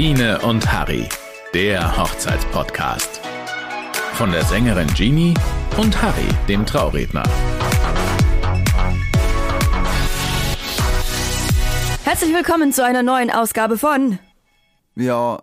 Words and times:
Biene 0.00 0.38
und 0.42 0.72
Harry, 0.72 1.08
der 1.52 1.98
Hochzeitspodcast. 1.98 3.20
Von 4.12 4.30
der 4.30 4.44
Sängerin 4.44 4.86
Jeannie 4.94 5.34
und 5.76 6.00
Harry, 6.00 6.28
dem 6.46 6.64
Trauredner. 6.64 7.24
Herzlich 12.04 12.32
willkommen 12.32 12.72
zu 12.72 12.84
einer 12.84 13.02
neuen 13.02 13.32
Ausgabe 13.32 13.76
von 13.76 14.20
Ja, 14.94 15.42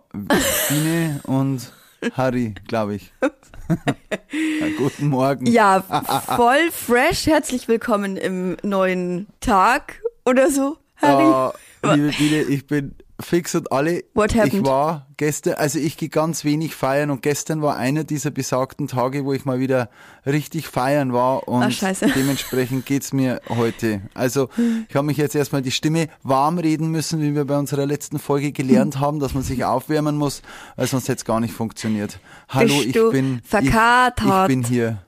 Biene 0.70 1.20
und 1.24 1.70
Harry, 2.14 2.54
glaube 2.66 2.94
ich. 2.94 3.12
ja, 3.20 4.68
guten 4.78 5.08
Morgen. 5.08 5.44
Ja, 5.44 5.82
voll 5.82 6.70
fresh. 6.72 7.26
Herzlich 7.26 7.68
willkommen 7.68 8.16
im 8.16 8.56
neuen 8.62 9.26
Tag 9.40 10.00
oder 10.24 10.50
so, 10.50 10.78
Harry. 10.96 11.26
Uh, 11.26 11.92
liebe 11.92 12.08
Biene, 12.16 12.40
ich 12.40 12.66
bin 12.66 12.94
fix 13.20 13.54
und 13.54 13.72
alle. 13.72 14.04
What 14.14 14.34
happened? 14.34 14.54
Ich 14.54 14.64
war 14.64 15.06
gestern, 15.16 15.54
also 15.54 15.78
ich 15.78 15.96
gehe 15.96 16.08
ganz 16.08 16.44
wenig 16.44 16.74
feiern 16.74 17.10
und 17.10 17.22
gestern 17.22 17.62
war 17.62 17.76
einer 17.76 18.04
dieser 18.04 18.30
besagten 18.30 18.88
Tage, 18.88 19.24
wo 19.24 19.32
ich 19.32 19.44
mal 19.44 19.58
wieder 19.58 19.88
richtig 20.26 20.68
feiern 20.68 21.12
war 21.12 21.48
und 21.48 21.62
Ach, 21.62 21.94
dementsprechend 22.14 22.86
geht's 22.86 23.12
mir 23.12 23.40
heute. 23.48 24.02
Also 24.14 24.48
ich 24.88 24.94
habe 24.94 25.06
mich 25.06 25.16
jetzt 25.16 25.34
erstmal 25.34 25.62
die 25.62 25.70
Stimme 25.70 26.08
warm 26.22 26.58
reden 26.58 26.90
müssen, 26.90 27.20
wie 27.20 27.34
wir 27.34 27.44
bei 27.46 27.58
unserer 27.58 27.86
letzten 27.86 28.18
Folge 28.18 28.52
gelernt 28.52 29.00
haben, 29.00 29.20
dass 29.20 29.34
man 29.34 29.42
sich 29.42 29.64
aufwärmen 29.64 30.16
muss, 30.16 30.42
weil 30.76 30.86
sonst 30.86 31.08
hätte 31.08 31.18
es 31.18 31.24
gar 31.24 31.40
nicht 31.40 31.54
funktioniert. 31.54 32.18
Hallo, 32.48 32.74
Bist 32.76 32.96
ich 32.96 33.10
bin 33.10 33.40
verkatert? 33.44 34.50
Ich, 34.50 34.56
ich 34.56 34.62
bin 34.62 34.64
hier. 34.64 35.05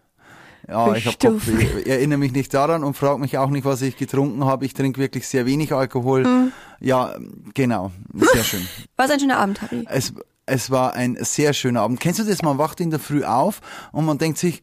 Ja, 0.69 0.95
ich 0.95 1.05
du 1.17 1.31
Kopfweh. 1.31 1.81
Ich 1.81 1.87
erinnere 1.87 2.19
mich 2.19 2.33
nicht 2.33 2.53
daran 2.53 2.85
und 2.85 2.95
frage 2.95 3.19
mich 3.19 3.39
auch 3.39 3.49
nicht, 3.49 3.65
was 3.65 3.81
ich 3.81 3.97
getrunken 3.97 4.45
habe. 4.45 4.67
Ich 4.67 4.75
trinke 4.75 5.01
wirklich 5.01 5.27
sehr 5.27 5.47
wenig 5.47 5.73
Alkohol. 5.73 6.25
Hm. 6.25 6.53
Ja, 6.81 7.17
genau. 7.55 7.91
Sehr 8.15 8.45
schön. 8.45 8.69
Was 8.97 9.11
ein 9.11 9.19
schöner 9.19 9.39
Abend, 9.39 9.61
Harry. 9.63 9.85
Es, 9.89 10.13
es 10.47 10.71
war 10.71 10.95
ein 10.95 11.17
sehr 11.21 11.53
schöner 11.55 11.81
Abend. 11.81 11.99
Kennst 11.99 12.21
du 12.21 12.25
das? 12.25 12.43
Man 12.43 12.59
wacht 12.59 12.81
in 12.81 12.91
der 12.91 13.01
Früh 13.01 13.25
auf 13.25 13.61
und 13.91 14.05
man 14.05 14.19
denkt 14.19 14.39
sich, 14.39 14.63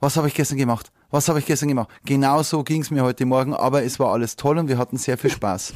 was 0.00 0.16
habe 0.16 0.26
ich 0.26 0.34
gestern 0.34 0.58
gemacht? 0.58 0.90
Was 1.10 1.28
habe 1.28 1.38
ich 1.38 1.46
gestern 1.46 1.68
gemacht? 1.68 1.88
Genau 2.04 2.42
so 2.42 2.64
ging 2.64 2.80
es 2.82 2.90
mir 2.90 3.02
heute 3.02 3.26
Morgen, 3.26 3.54
aber 3.54 3.84
es 3.84 4.00
war 4.00 4.12
alles 4.12 4.36
toll 4.36 4.58
und 4.58 4.68
wir 4.68 4.78
hatten 4.78 4.96
sehr 4.96 5.18
viel 5.18 5.30
Spaß. 5.30 5.74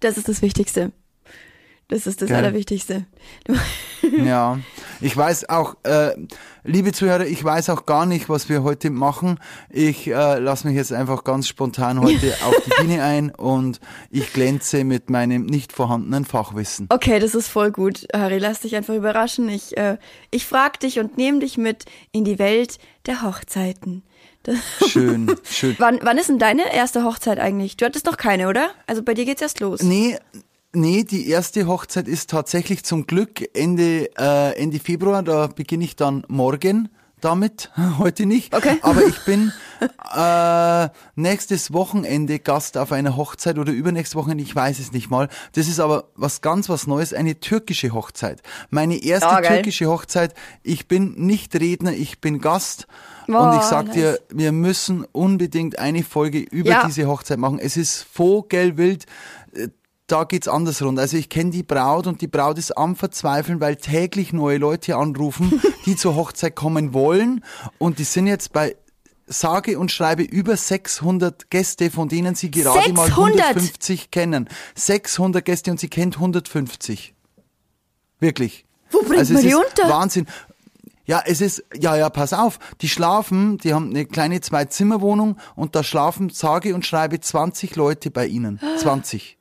Das 0.00 0.16
ist 0.16 0.28
das 0.28 0.42
Wichtigste. 0.42 0.92
Das 1.88 2.06
ist 2.06 2.22
das 2.22 2.30
Geil. 2.30 2.38
Allerwichtigste. 2.38 3.06
Ja, 4.24 4.58
ich 5.02 5.16
weiß 5.16 5.48
auch, 5.48 5.76
äh, 5.82 6.10
liebe 6.64 6.92
Zuhörer, 6.92 7.26
ich 7.26 7.42
weiß 7.42 7.70
auch 7.70 7.86
gar 7.86 8.06
nicht, 8.06 8.28
was 8.28 8.48
wir 8.48 8.62
heute 8.62 8.90
machen. 8.90 9.38
Ich 9.68 10.06
äh, 10.06 10.38
lasse 10.38 10.66
mich 10.66 10.76
jetzt 10.76 10.92
einfach 10.92 11.24
ganz 11.24 11.48
spontan 11.48 12.00
heute 12.00 12.34
auf 12.44 12.54
die 12.64 12.70
Bühne 12.82 13.02
ein 13.02 13.30
und 13.30 13.80
ich 14.10 14.32
glänze 14.32 14.84
mit 14.84 15.10
meinem 15.10 15.46
nicht 15.46 15.72
vorhandenen 15.72 16.24
Fachwissen. 16.24 16.86
Okay, 16.90 17.18
das 17.18 17.34
ist 17.34 17.48
voll 17.48 17.70
gut, 17.70 18.06
Harry. 18.14 18.38
Lass 18.38 18.60
dich 18.60 18.76
einfach 18.76 18.94
überraschen. 18.94 19.48
Ich, 19.48 19.76
äh, 19.76 19.98
ich 20.30 20.46
frag 20.46 20.80
dich 20.80 20.98
und 20.98 21.16
nehme 21.16 21.40
dich 21.40 21.58
mit 21.58 21.84
in 22.12 22.24
die 22.24 22.38
Welt 22.38 22.78
der 23.06 23.22
Hochzeiten. 23.22 24.02
Das 24.44 24.56
Schön, 24.88 25.34
schön. 25.44 25.76
wann, 25.78 26.00
wann 26.02 26.18
ist 26.18 26.28
denn 26.28 26.38
deine 26.38 26.74
erste 26.74 27.04
Hochzeit 27.04 27.38
eigentlich? 27.38 27.76
Du 27.76 27.84
hattest 27.84 28.06
noch 28.06 28.16
keine, 28.16 28.48
oder? 28.48 28.70
Also 28.86 29.02
bei 29.02 29.14
dir 29.14 29.24
geht's 29.24 29.42
erst 29.42 29.60
los. 29.60 29.82
Nee, 29.82 30.18
nee, 30.72 31.04
die 31.04 31.28
erste 31.28 31.66
Hochzeit 31.66 32.08
ist 32.08 32.30
tatsächlich 32.30 32.84
zum 32.84 33.06
Glück 33.06 33.42
Ende, 33.54 34.10
äh, 34.18 34.56
Ende 34.60 34.78
Februar. 34.78 35.22
Da 35.22 35.46
beginne 35.48 35.84
ich 35.84 35.96
dann 35.96 36.24
morgen 36.28 36.88
damit. 37.20 37.70
Heute 37.98 38.26
nicht. 38.26 38.54
Okay. 38.54 38.78
Aber 38.82 39.04
ich 39.06 39.18
bin 39.24 39.52
äh, 40.14 40.88
nächstes 41.14 41.72
Wochenende 41.72 42.38
Gast 42.38 42.76
auf 42.76 42.92
einer 42.92 43.16
Hochzeit 43.16 43.58
oder 43.58 43.72
übernächstes 43.72 44.16
Wochenende, 44.16 44.42
ich 44.44 44.54
weiß 44.54 44.78
es 44.78 44.92
nicht 44.92 45.10
mal. 45.10 45.28
Das 45.52 45.68
ist 45.68 45.80
aber 45.80 46.04
was 46.16 46.40
ganz 46.40 46.68
was 46.68 46.86
Neues, 46.86 47.12
eine 47.14 47.38
türkische 47.40 47.92
Hochzeit. 47.92 48.42
Meine 48.70 48.96
erste 49.02 49.28
geil. 49.28 49.44
türkische 49.56 49.86
Hochzeit. 49.86 50.34
Ich 50.62 50.88
bin 50.88 51.14
nicht 51.16 51.54
Redner, 51.54 51.92
ich 51.92 52.20
bin 52.20 52.40
Gast. 52.40 52.86
und 53.28 53.34
Boah, 53.34 53.56
ich 53.60 53.62
sag 53.66 53.86
nice. 53.86 53.94
dir, 53.94 54.20
wir 54.30 54.50
müssen 54.52 55.04
unbedingt 55.12 55.78
eine 55.78 56.02
Folge 56.02 56.38
über 56.40 56.70
Ja. 56.70 56.86
diese 56.86 57.06
Hochzeit 57.06 57.38
machen. 57.38 57.58
Es 57.60 57.76
ist 57.76 58.04
vogelwild. 58.12 59.06
Da 60.12 60.24
geht's 60.24 60.46
anders 60.46 60.82
rund. 60.82 60.98
Also 60.98 61.16
ich 61.16 61.30
kenne 61.30 61.48
die 61.52 61.62
Braut 61.62 62.06
und 62.06 62.20
die 62.20 62.26
Braut 62.26 62.58
ist 62.58 62.76
am 62.76 62.96
Verzweifeln, 62.96 63.62
weil 63.62 63.76
täglich 63.76 64.34
neue 64.34 64.58
Leute 64.58 64.96
anrufen, 64.96 65.62
die 65.86 65.96
zur 65.96 66.16
Hochzeit 66.16 66.54
kommen 66.54 66.92
wollen. 66.92 67.42
Und 67.78 67.98
die 67.98 68.04
sind 68.04 68.26
jetzt 68.26 68.52
bei 68.52 68.76
sage 69.26 69.78
und 69.78 69.90
schreibe 69.90 70.22
über 70.22 70.54
600 70.54 71.48
Gäste, 71.48 71.90
von 71.90 72.10
denen 72.10 72.34
sie 72.34 72.50
gerade 72.50 72.92
mal 72.92 73.06
600? 73.06 73.40
150 73.46 74.10
kennen. 74.10 74.50
600 74.74 75.42
Gäste 75.42 75.70
und 75.70 75.80
sie 75.80 75.88
kennt 75.88 76.16
150. 76.16 77.14
Wirklich. 78.20 78.66
Wo 78.90 78.98
bringt 78.98 79.20
also 79.20 79.32
man 79.32 79.42
die 79.42 79.54
unter? 79.54 79.88
Wahnsinn. 79.88 80.26
Ja, 81.06 81.22
es 81.24 81.40
ist, 81.40 81.64
ja, 81.74 81.96
ja, 81.96 82.10
pass 82.10 82.34
auf. 82.34 82.58
Die 82.82 82.90
schlafen, 82.90 83.56
die 83.56 83.72
haben 83.72 83.88
eine 83.88 84.04
kleine 84.04 84.42
Zwei-Zimmer-Wohnung 84.42 85.38
und 85.56 85.74
da 85.74 85.82
schlafen, 85.82 86.28
sage 86.28 86.74
und 86.74 86.84
schreibe 86.84 87.18
20 87.18 87.76
Leute 87.76 88.10
bei 88.10 88.26
ihnen. 88.26 88.60
20. 88.76 89.38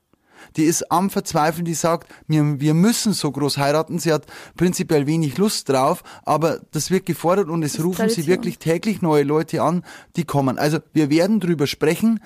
Die 0.57 0.63
ist 0.63 0.91
am 0.91 1.09
Verzweifeln, 1.09 1.65
die 1.65 1.73
sagt, 1.73 2.11
wir, 2.27 2.59
wir 2.59 2.73
müssen 2.73 3.13
so 3.13 3.31
groß 3.31 3.57
heiraten. 3.57 3.99
Sie 3.99 4.11
hat 4.11 4.25
prinzipiell 4.57 5.07
wenig 5.07 5.37
Lust 5.37 5.69
drauf, 5.69 6.03
aber 6.23 6.59
das 6.71 6.91
wird 6.91 7.05
gefordert 7.05 7.49
und 7.49 7.63
es 7.63 7.79
rufen 7.79 8.09
sie 8.09 8.15
Tradition. 8.15 8.27
wirklich 8.27 8.59
täglich 8.59 9.01
neue 9.01 9.23
Leute 9.23 9.61
an, 9.61 9.83
die 10.15 10.23
kommen. 10.23 10.57
Also 10.57 10.79
wir 10.93 11.09
werden 11.09 11.39
drüber 11.39 11.67
sprechen. 11.67 12.19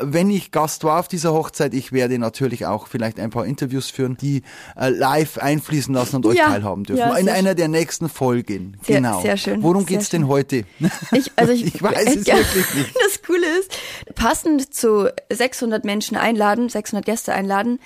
Wenn 0.00 0.30
ich 0.30 0.52
Gast 0.52 0.84
war 0.84 1.00
auf 1.00 1.08
dieser 1.08 1.32
Hochzeit, 1.32 1.74
ich 1.74 1.90
werde 1.90 2.20
natürlich 2.20 2.66
auch 2.66 2.86
vielleicht 2.86 3.18
ein 3.18 3.30
paar 3.30 3.44
Interviews 3.46 3.90
führen, 3.90 4.16
die 4.16 4.42
äh, 4.76 4.90
live 4.90 5.38
einfließen 5.38 5.92
lassen 5.92 6.16
und 6.16 6.26
euch 6.26 6.36
Ja. 6.36 6.50
teilhaben 6.50 6.84
dürfen. 6.84 7.00
Ja, 7.00 7.16
In 7.16 7.28
einer 7.28 7.56
der 7.56 7.66
nächsten 7.66 8.08
Folgen. 8.08 8.76
Sehr- 8.86 8.96
genau. 8.96 9.20
sehr 9.22 9.36
schön, 9.36 9.60
Worum 9.62 9.86
sehr 9.86 9.96
geht's 9.96 10.10
denn 10.10 10.28
heute? 10.28 10.64
Ich, 11.10 11.32
also 11.34 11.52
ich, 11.54 11.74
Ich 11.74 11.82
weiß 11.82 12.14
es 12.14 12.26
ja, 12.28 12.36
wirklich 12.36 12.74
nicht. 12.74 12.94
Das 13.04 13.22
Coole 13.26 13.58
ist, 13.58 13.76
passend 14.14 14.72
zu 14.72 15.12
600 15.32 15.84
Menschen 15.84 16.16
einladen, 16.16 16.68
600 16.68 17.04
Gäste 17.04 17.32
einladen, 17.34 17.80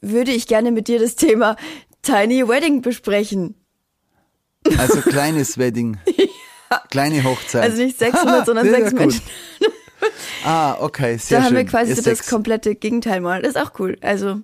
würde 0.00 0.30
ich 0.30 0.46
gerne 0.46 0.70
mit 0.70 0.86
dir 0.86 1.00
das 1.00 1.16
Thema 1.16 1.56
Tiny 2.02 2.46
Wedding 2.46 2.80
besprechen. 2.82 3.56
Also 4.78 5.00
kleines 5.00 5.58
Wedding. 5.58 5.96
Kleine 6.90 7.22
Hochzeit. 7.24 7.62
Also 7.64 7.82
nicht 7.82 7.98
600, 7.98 8.46
sondern 8.46 8.68
sechs 8.68 8.94
gut. 8.94 9.20
Ah, 10.44 10.76
okay, 10.80 11.16
sehr 11.18 11.38
Da 11.38 11.44
haben 11.44 11.48
schön. 11.50 11.58
wir 11.58 11.64
quasi 11.66 11.94
so 11.94 12.02
das 12.02 12.28
komplette 12.28 12.74
Gegenteil 12.74 13.20
mal. 13.20 13.42
Das 13.42 13.56
ist 13.56 13.60
auch 13.60 13.72
cool. 13.78 13.96
Also, 14.00 14.40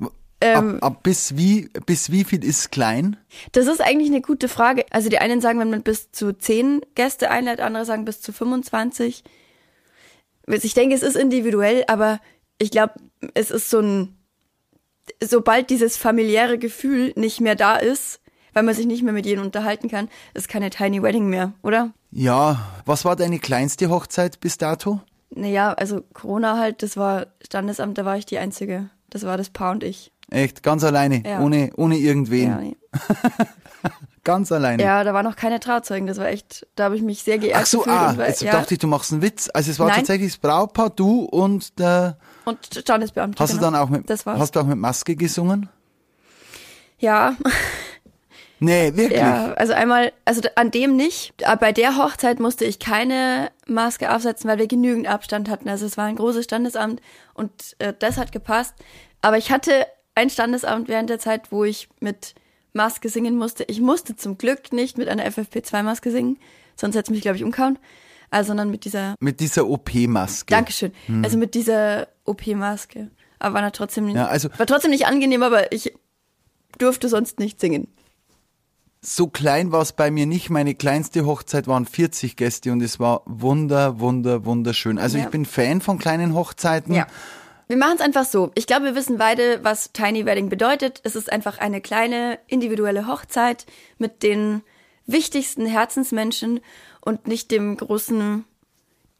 ab, 0.00 0.12
ähm, 0.40 0.82
ab 0.82 1.02
bis 1.02 1.36
wie 1.36 1.68
bis 1.86 2.10
wie 2.10 2.24
viel 2.24 2.44
ist 2.44 2.70
klein? 2.72 3.16
das 3.52 3.66
ist 3.66 3.80
eigentlich 3.80 4.08
eine 4.10 4.20
gute 4.20 4.48
Frage. 4.48 4.84
Also 4.90 5.08
die 5.08 5.18
einen 5.18 5.40
sagen, 5.40 5.58
wenn 5.58 5.70
man 5.70 5.82
bis 5.82 6.10
zu 6.12 6.36
10 6.36 6.80
Gäste 6.94 7.30
einlädt, 7.30 7.60
andere 7.60 7.84
sagen 7.84 8.04
bis 8.04 8.20
zu 8.20 8.32
25. 8.32 9.24
Also 10.46 10.64
Ich 10.64 10.74
denke, 10.74 10.94
es 10.94 11.02
ist 11.02 11.16
individuell, 11.16 11.84
aber 11.86 12.20
ich 12.58 12.70
glaube, 12.70 12.94
es 13.34 13.50
ist 13.50 13.70
so 13.70 13.80
ein, 13.80 14.16
sobald 15.22 15.70
dieses 15.70 15.96
familiäre 15.96 16.58
Gefühl 16.58 17.12
nicht 17.16 17.40
mehr 17.40 17.54
da 17.54 17.76
ist, 17.76 18.20
weil 18.54 18.62
man 18.62 18.74
sich 18.74 18.86
nicht 18.86 19.02
mehr 19.02 19.12
mit 19.12 19.26
jedem 19.26 19.44
unterhalten 19.44 19.88
kann, 19.88 20.08
ist 20.34 20.48
keine 20.48 20.70
Tiny 20.70 21.02
Wedding 21.02 21.28
mehr, 21.28 21.52
oder? 21.62 21.90
Ja, 22.10 22.60
was 22.86 23.04
war 23.04 23.16
deine 23.16 23.38
kleinste 23.38 23.88
Hochzeit 23.90 24.40
bis 24.40 24.58
dato? 24.58 25.00
Naja, 25.30 25.72
also 25.74 26.00
Corona 26.12 26.58
halt, 26.58 26.82
das 26.82 26.96
war 26.96 27.26
Standesamt, 27.44 27.96
da 27.98 28.04
war 28.04 28.16
ich 28.16 28.26
die 28.26 28.38
Einzige. 28.38 28.90
Das 29.10 29.24
war 29.24 29.36
das 29.36 29.50
Paar 29.50 29.72
und 29.72 29.84
ich. 29.84 30.12
Echt, 30.30 30.62
ganz 30.62 30.82
alleine, 30.84 31.22
Ja. 31.26 31.40
ohne 31.40 31.70
ohne 31.76 31.96
irgendwen. 31.98 32.48
Ja, 32.48 32.56
nee. 32.58 32.76
Ganz 34.22 34.52
alleine. 34.52 34.82
ja, 34.82 35.02
da 35.02 35.14
waren 35.14 35.24
noch 35.24 35.34
keine 35.36 35.60
Trauzeugen, 35.60 36.06
das 36.06 36.18
war 36.18 36.28
echt, 36.28 36.66
da 36.76 36.84
habe 36.84 36.96
ich 36.96 37.00
mich 37.02 37.22
sehr 37.22 37.38
geehrt 37.38 37.60
Ach 37.62 37.66
so, 37.66 37.78
gefühlt. 37.78 37.96
ah, 37.96 38.10
und 38.10 38.18
war, 38.18 38.28
jetzt 38.28 38.42
ja, 38.42 38.52
dachte 38.52 38.74
ich, 38.74 38.78
du 38.78 38.86
machst 38.86 39.12
einen 39.12 39.22
Witz. 39.22 39.48
Also 39.54 39.70
es 39.70 39.78
war 39.78 39.86
Nein. 39.86 39.96
tatsächlich 39.96 40.32
das 40.32 40.38
Brautpaar, 40.38 40.90
du 40.90 41.22
und 41.24 41.78
der 41.78 42.18
und 42.44 42.58
Standesbeamte. 42.70 43.42
Hast 43.42 43.50
genau. 43.52 43.60
du 43.60 43.64
dann 43.72 43.74
auch 43.76 43.88
mit 43.88 44.10
Das 44.10 44.26
war's. 44.26 44.38
hast 44.38 44.54
du 44.56 44.60
auch 44.60 44.66
mit 44.66 44.76
Maske 44.76 45.16
gesungen? 45.16 45.70
ja, 46.98 47.34
Nee, 48.60 48.94
wirklich. 48.94 49.18
ja, 49.18 49.52
also 49.54 49.72
einmal, 49.72 50.12
also 50.24 50.42
an 50.54 50.70
dem 50.70 50.94
nicht. 50.96 51.32
Aber 51.46 51.56
Bei 51.60 51.72
der 51.72 51.96
Hochzeit 51.96 52.38
musste 52.40 52.64
ich 52.64 52.78
keine 52.78 53.50
Maske 53.66 54.14
aufsetzen, 54.14 54.48
weil 54.48 54.58
wir 54.58 54.66
genügend 54.68 55.08
Abstand 55.08 55.48
hatten. 55.48 55.68
Also 55.68 55.86
es 55.86 55.96
war 55.96 56.04
ein 56.04 56.16
großes 56.16 56.44
Standesamt 56.44 57.00
und 57.34 57.50
äh, 57.78 57.94
das 57.98 58.18
hat 58.18 58.32
gepasst. 58.32 58.74
Aber 59.22 59.38
ich 59.38 59.50
hatte 59.50 59.86
ein 60.14 60.28
Standesamt 60.30 60.88
während 60.88 61.08
der 61.10 61.18
Zeit, 61.18 61.50
wo 61.50 61.64
ich 61.64 61.88
mit 62.00 62.34
Maske 62.72 63.08
singen 63.08 63.36
musste. 63.36 63.64
Ich 63.64 63.80
musste 63.80 64.14
zum 64.16 64.36
Glück 64.38 64.72
nicht 64.72 64.98
mit 64.98 65.08
einer 65.08 65.24
FFP2-Maske 65.26 66.10
singen, 66.10 66.38
sonst 66.76 66.94
hätte 66.94 67.10
es 67.10 67.14
mich, 67.14 67.22
glaube 67.22 67.36
ich, 67.36 67.44
umgehauen. 67.44 67.78
Also, 68.30 68.48
sondern 68.48 68.70
mit 68.70 68.84
dieser, 68.84 69.16
Mit 69.18 69.40
dieser 69.40 69.66
OP-Maske. 69.66 70.50
Dankeschön, 70.54 70.92
also 71.24 71.36
mit 71.36 71.54
dieser 71.54 72.06
OP-Maske. 72.24 73.10
Aber 73.40 73.54
war, 73.60 73.72
trotzdem 73.72 74.04
nicht, 74.04 74.14
Ja, 74.16 74.26
also- 74.26 74.50
war 74.56 74.66
trotzdem 74.66 74.90
nicht 74.92 75.06
angenehm, 75.06 75.42
aber 75.42 75.72
ich 75.72 75.92
durfte 76.78 77.08
sonst 77.08 77.40
nicht 77.40 77.58
singen. 77.58 77.88
So 79.02 79.28
klein 79.28 79.72
war 79.72 79.80
es 79.80 79.92
bei 79.92 80.10
mir 80.10 80.26
nicht. 80.26 80.50
Meine 80.50 80.74
kleinste 80.74 81.24
Hochzeit 81.24 81.66
waren 81.66 81.86
40 81.86 82.36
Gäste 82.36 82.70
und 82.70 82.82
es 82.82 83.00
war 83.00 83.22
wunder, 83.24 83.98
wunder, 83.98 84.44
wunderschön. 84.44 84.98
Also 84.98 85.16
Ja. 85.16 85.24
ich 85.24 85.30
bin 85.30 85.46
Fan 85.46 85.80
von 85.80 85.98
kleinen 85.98 86.34
Hochzeiten. 86.34 86.94
Ja. 86.94 87.06
Wir 87.66 87.76
machen 87.78 87.94
es 87.96 88.00
einfach 88.02 88.24
so. 88.24 88.50
Ich 88.56 88.66
glaube, 88.66 88.86
wir 88.86 88.94
wissen 88.94 89.16
beide, 89.16 89.62
was 89.62 89.92
Tiny 89.92 90.26
Wedding 90.26 90.48
bedeutet. 90.48 91.00
Es 91.04 91.14
ist 91.16 91.32
einfach 91.32 91.58
eine 91.58 91.80
kleine 91.80 92.38
individuelle 92.46 93.06
Hochzeit 93.06 93.64
mit 93.96 94.22
den 94.22 94.62
wichtigsten 95.06 95.66
Herzensmenschen 95.66 96.60
und 97.00 97.26
nicht 97.26 97.50
dem 97.50 97.76
großen 97.76 98.44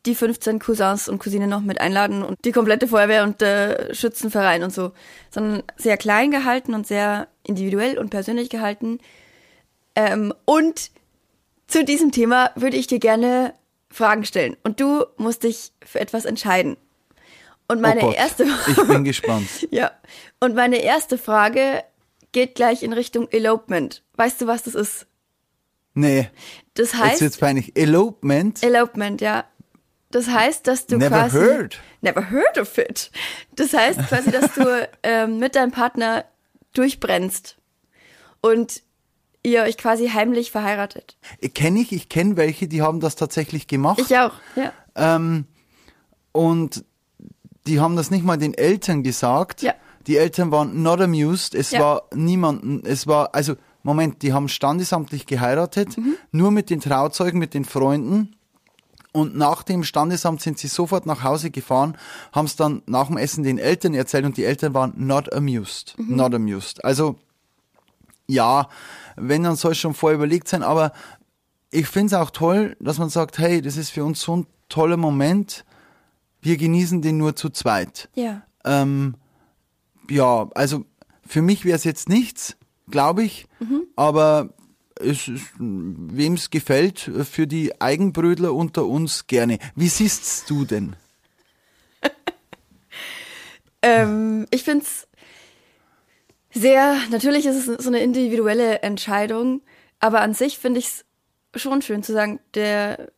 die 0.06 0.14
15 0.14 0.58
Cousins 0.58 1.08
und 1.08 1.18
Cousinen 1.18 1.48
noch 1.50 1.60
mit 1.60 1.80
einladen 1.80 2.22
und 2.22 2.38
die 2.44 2.52
komplette 2.52 2.88
Feuerwehr 2.88 3.22
und 3.22 3.40
der 3.40 3.94
Schützenverein 3.94 4.62
und 4.62 4.72
so, 4.72 4.92
sondern 5.30 5.62
sehr 5.76 5.96
klein 5.98 6.30
gehalten 6.30 6.74
und 6.74 6.86
sehr 6.86 7.28
individuell 7.44 7.98
und 7.98 8.08
persönlich 8.10 8.48
gehalten. 8.48 8.98
Ähm, 9.94 10.32
und 10.44 10.90
zu 11.66 11.84
diesem 11.84 12.12
Thema 12.12 12.50
würde 12.56 12.76
ich 12.76 12.86
dir 12.86 12.98
gerne 12.98 13.54
Fragen 13.90 14.24
stellen 14.24 14.56
und 14.62 14.80
du 14.80 15.04
musst 15.16 15.42
dich 15.42 15.72
für 15.84 16.00
etwas 16.00 16.24
entscheiden. 16.24 16.76
Und 17.68 17.80
meine 17.80 18.00
oh 18.00 18.06
Gott, 18.06 18.16
erste 18.16 18.46
Ich 18.66 18.76
bin 18.88 19.04
gespannt. 19.04 19.48
ja. 19.70 19.92
Und 20.40 20.56
meine 20.56 20.78
erste 20.78 21.18
Frage 21.18 21.84
geht 22.32 22.56
gleich 22.56 22.82
in 22.82 22.92
Richtung 22.92 23.28
Elopement. 23.30 24.02
Weißt 24.14 24.40
du, 24.40 24.46
was 24.46 24.64
das 24.64 24.74
ist? 24.74 25.06
Nee, 25.94 26.28
Das 26.74 26.92
jetzt 26.92 26.98
heißt 27.00 27.20
wird's 27.20 27.38
peinlich. 27.38 27.76
Elopement? 27.76 28.62
Elopement, 28.62 29.20
ja. 29.20 29.44
Das 30.10 30.28
heißt, 30.28 30.66
dass 30.66 30.86
du 30.86 30.96
Never 30.96 31.10
quasi 31.10 31.38
heard. 31.38 31.80
Never 32.00 32.30
heard 32.30 32.58
of 32.58 32.76
it. 32.78 33.10
Das 33.54 33.72
heißt 33.72 34.00
quasi, 34.08 34.30
dass 34.32 34.54
du 34.54 34.88
ähm, 35.04 35.38
mit 35.38 35.54
deinem 35.54 35.70
Partner 35.70 36.24
durchbrennst 36.72 37.56
und 38.40 38.82
ihr 39.42 39.62
euch 39.62 39.76
quasi 39.78 40.08
heimlich 40.08 40.50
verheiratet. 40.50 41.16
Kenne 41.54 41.80
ich, 41.80 41.92
ich 41.92 42.08
kenne 42.08 42.36
welche, 42.36 42.68
die 42.68 42.82
haben 42.82 43.00
das 43.00 43.16
tatsächlich 43.16 43.66
gemacht. 43.66 43.98
Ich 44.00 44.16
auch, 44.18 44.32
ja. 44.56 44.72
Ähm, 44.94 45.46
und 46.32 46.84
die 47.66 47.80
haben 47.80 47.96
das 47.96 48.10
nicht 48.10 48.24
mal 48.24 48.36
den 48.38 48.54
Eltern 48.54 49.02
gesagt. 49.02 49.62
Ja. 49.62 49.74
Die 50.06 50.16
Eltern 50.16 50.50
waren 50.50 50.82
not 50.82 51.00
amused. 51.00 51.54
Es 51.54 51.70
Ja. 51.70 51.80
war 51.80 52.02
niemanden, 52.14 52.82
es 52.84 53.06
war, 53.06 53.34
also, 53.34 53.54
Moment, 53.82 54.22
die 54.22 54.32
haben 54.32 54.48
standesamtlich 54.48 55.26
geheiratet, 55.26 55.96
Mhm. 55.96 56.16
nur 56.32 56.50
mit 56.50 56.68
den 56.70 56.80
Trauzeugen, 56.80 57.38
mit 57.38 57.54
den 57.54 57.64
Freunden. 57.64 58.36
Und 59.12 59.36
nach 59.36 59.62
dem 59.64 59.82
Standesamt 59.82 60.40
sind 60.40 60.58
sie 60.58 60.68
sofort 60.68 61.04
nach 61.04 61.24
Hause 61.24 61.50
gefahren, 61.50 61.96
haben 62.32 62.46
es 62.46 62.54
dann 62.56 62.82
nach 62.86 63.08
dem 63.08 63.16
Essen 63.16 63.42
den 63.42 63.58
Eltern 63.58 63.92
erzählt 63.94 64.24
und 64.24 64.36
die 64.36 64.44
Eltern 64.44 64.72
waren 64.72 64.92
not 64.96 65.32
amused. 65.32 65.94
Mhm. 65.98 66.16
Not 66.16 66.34
amused. 66.34 66.84
Also, 66.84 67.16
ja, 68.30 68.68
wenn, 69.16 69.42
dann 69.42 69.56
soll 69.56 69.72
es 69.72 69.78
schon 69.78 69.94
vorher 69.94 70.16
überlegt 70.16 70.48
sein, 70.48 70.62
aber 70.62 70.92
ich 71.70 71.86
finde 71.86 72.14
es 72.14 72.20
auch 72.20 72.30
toll, 72.30 72.76
dass 72.80 72.98
man 72.98 73.10
sagt, 73.10 73.38
hey, 73.38 73.62
das 73.62 73.76
ist 73.76 73.90
für 73.90 74.04
uns 74.04 74.20
so 74.20 74.36
ein 74.36 74.46
toller 74.68 74.96
Moment, 74.96 75.64
wir 76.40 76.56
genießen 76.56 77.02
den 77.02 77.18
nur 77.18 77.36
zu 77.36 77.50
zweit. 77.50 78.08
Ja. 78.14 78.42
Ähm, 78.64 79.14
ja, 80.08 80.48
also 80.54 80.84
für 81.26 81.42
mich 81.42 81.64
wäre 81.64 81.76
es 81.76 81.84
jetzt 81.84 82.08
nichts, 82.08 82.56
glaube 82.90 83.22
ich, 83.22 83.46
aber 83.94 84.50
es 84.96 85.28
ist, 85.28 85.46
wem 85.58 86.34
es 86.34 86.50
gefällt, 86.50 86.98
für 86.98 87.46
die 87.46 87.80
Eigenbrödler 87.80 88.52
unter 88.52 88.86
uns 88.86 89.26
gerne. 89.26 89.58
Wie 89.74 89.88
siehst 89.88 90.48
du 90.50 90.64
denn? 90.64 90.96
Ähm, 93.82 94.46
ich 94.50 94.64
find's 94.64 95.08
sehr, 96.52 96.96
natürlich 97.10 97.46
ist 97.46 97.66
es 97.66 97.82
so 97.82 97.88
eine 97.88 98.00
individuelle 98.00 98.82
Entscheidung, 98.82 99.62
aber 99.98 100.20
an 100.20 100.34
sich 100.34 100.58
finde 100.58 100.80
ich 100.80 100.86
es 100.86 101.04
schon 101.62 101.82
schön 101.82 102.02
zu 102.02 102.12
sagen, 102.12 102.40
der, 102.54 103.12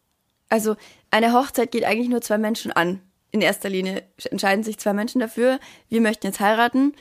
also 0.49 0.77
eine 1.11 1.33
Hochzeit 1.33 1.71
geht 1.71 1.85
eigentlich 1.85 2.09
nur 2.09 2.21
zwei 2.21 2.39
Menschen 2.39 2.73
an. 2.73 3.01
In 3.31 3.41
erster 3.41 3.71
Linie 3.71 4.03
entscheiden 4.31 4.65
sich 4.65 4.79
zwei 4.79 4.93
Menschen 4.93 5.21
dafür, 5.21 5.59
wir 5.89 6.01
möchten 6.01 6.27
jetzt 6.27 6.41
heiraten 6.41 6.95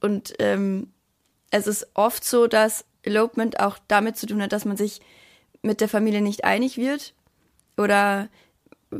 und 0.00 0.34
ähm, 0.40 0.92
es 1.50 1.66
ist 1.66 1.86
oft 1.94 2.24
so, 2.24 2.48
dass 2.48 2.84
Elopement 3.02 3.60
auch 3.60 3.78
damit 3.86 4.16
zu 4.16 4.26
tun 4.26 4.42
hat, 4.42 4.52
dass 4.52 4.64
man 4.64 4.76
sich 4.76 5.00
mit 5.62 5.80
der 5.80 5.88
Familie 5.88 6.20
nicht 6.20 6.44
einig 6.44 6.76
wird 6.76 7.14
oder 7.76 8.28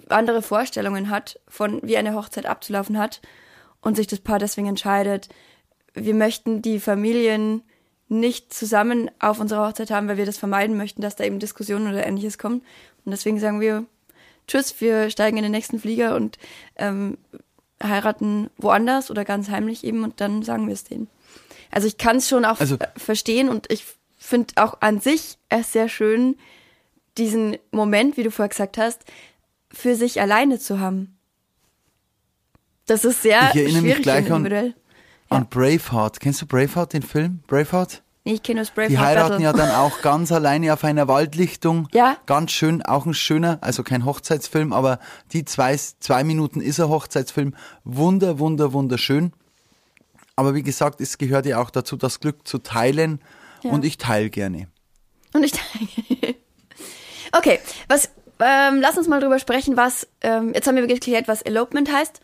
andere 0.09 0.43
Vorstellungen 0.43 1.11
hat, 1.11 1.41
von 1.49 1.81
wie 1.83 1.97
eine 1.97 2.15
Hochzeit 2.15 2.47
abzulaufen 2.47 2.99
hat 2.99 3.21
und 3.81 3.97
sich 3.97 4.07
das 4.07 4.21
Paar 4.21 4.39
deswegen 4.39 4.69
entscheidet, 4.69 5.29
wir 5.97 6.15
möchten 6.15 6.63
die 6.63 6.79
Familien 6.79 7.63
nicht 8.09 8.55
zusammen 8.55 9.11
auf 9.19 9.41
unserer 9.41 9.67
Hochzeit 9.67 9.91
haben, 9.91 10.07
weil 10.09 10.17
wir 10.17 10.27
das 10.27 10.39
vermeiden 10.39 10.77
möchten, 10.77 11.03
dass 11.03 11.17
da 11.17 11.25
eben 11.25 11.41
Diskussionen 11.41 11.89
oder 11.89 12.07
ähnliches 12.07 12.39
kommen. 12.39 12.63
Und 13.05 13.11
deswegen 13.11 13.41
sagen 13.41 13.61
wir, 13.61 13.85
tschüss, 14.47 14.81
wir 14.81 15.11
steigen 15.11 15.37
in 15.39 15.43
den 15.43 15.51
nächsten 15.53 15.81
Flieger 15.81 16.15
und 16.15 16.39
ähm, 16.77 17.19
heiraten 17.83 18.49
woanders 18.59 19.11
oder 19.11 19.25
ganz 19.25 19.49
heimlich 19.51 19.83
eben 19.83 20.05
und 20.05 20.21
dann 20.21 20.43
sagen 20.43 20.67
wir 20.69 20.75
es 20.75 20.85
denen. 20.85 21.09
Also 21.73 21.89
ich 21.89 21.99
kann 21.99 22.19
es 22.19 22.29
schon 22.29 22.45
auch 22.45 22.61
Also- 22.61 22.77
äh, 22.77 22.87
verstehen 22.97 23.49
und 23.49 23.71
ich 23.73 23.85
finde 24.17 24.55
auch 24.57 24.81
an 24.81 25.01
sich 25.01 25.37
es 25.49 25.73
sehr 25.73 25.89
schön, 25.89 26.37
diesen 27.19 27.57
Moment, 27.73 28.17
wie 28.17 28.23
du 28.23 28.31
vorher 28.31 28.49
gesagt 28.51 28.79
hast, 28.79 29.01
für 29.73 29.95
sich 29.97 30.21
alleine 30.21 30.59
zu 30.61 30.79
haben. 30.81 31.17
Das 32.87 33.05
ist 33.05 33.23
sehr 33.23 33.41
erinnere 33.41 33.65
mich 33.65 33.81
schwierig 33.81 34.03
gleich 34.03 34.27
und 34.27 34.33
an- 34.47 34.75
An 35.29 35.49
Braveheart. 35.49 36.21
Kennst 36.21 36.43
du 36.43 36.47
Braveheart, 36.47 36.93
den 36.93 37.03
Film? 37.03 37.41
Braveheart? 37.47 38.03
Ich 38.25 38.43
kenne 38.43 38.61
das 38.61 38.71
Braveheart 38.71 38.91
Die 38.91 38.99
heiraten 38.99 39.29
Battle. 39.31 39.45
ja 39.45 39.53
dann 39.53 39.71
auch 39.71 40.01
ganz 40.03 40.33
alleine 40.33 40.73
auf 40.73 40.83
einer 40.85 41.07
Waldlichtung. 41.09 41.89
Ja. 41.93 42.17
Ganz 42.27 42.51
schön, 42.53 42.83
auch 42.83 43.07
ein 43.07 43.15
schöner, 43.15 43.59
also 43.61 43.83
kein 43.85 44.05
Hochzeitsfilm, 44.05 44.73
aber 44.73 44.99
die 45.33 45.45
zwei, 45.45 45.77
zwei 45.77 46.25
Minuten 46.25 46.61
ist 46.61 46.81
ein 46.81 46.89
Hochzeitsfilm. 46.89 47.55
Wunder, 47.85 48.39
wunder, 48.41 48.73
wunderschön. 48.73 49.33
Aber 50.35 50.55
wie 50.55 50.63
gesagt, 50.63 51.01
es 51.01 51.19
gehört 51.19 51.47
ja 51.47 51.61
auch 51.61 51.71
dazu, 51.71 51.97
das 51.97 52.21
Glück 52.21 52.47
zu 52.47 52.59
teilen. 52.59 53.21
Ja. 53.63 53.71
Und 53.71 53.85
ich 53.85 53.97
teile 53.97 54.29
gerne. 54.29 54.69
Und 55.33 55.45
ich 55.45 55.53
Okay, 57.33 57.59
was, 57.89 58.11
ähm, 58.41 58.81
lass 58.81 58.97
uns 58.97 59.09
mal 59.09 59.21
drüber 59.21 59.39
sprechen, 59.39 59.77
was, 59.77 60.07
ähm, 60.23 60.53
jetzt 60.55 60.67
haben 60.67 60.77
wir 60.77 60.87
geklärt, 60.87 61.29
was 61.29 61.43
Elopement 61.43 61.93
heißt. 61.93 62.21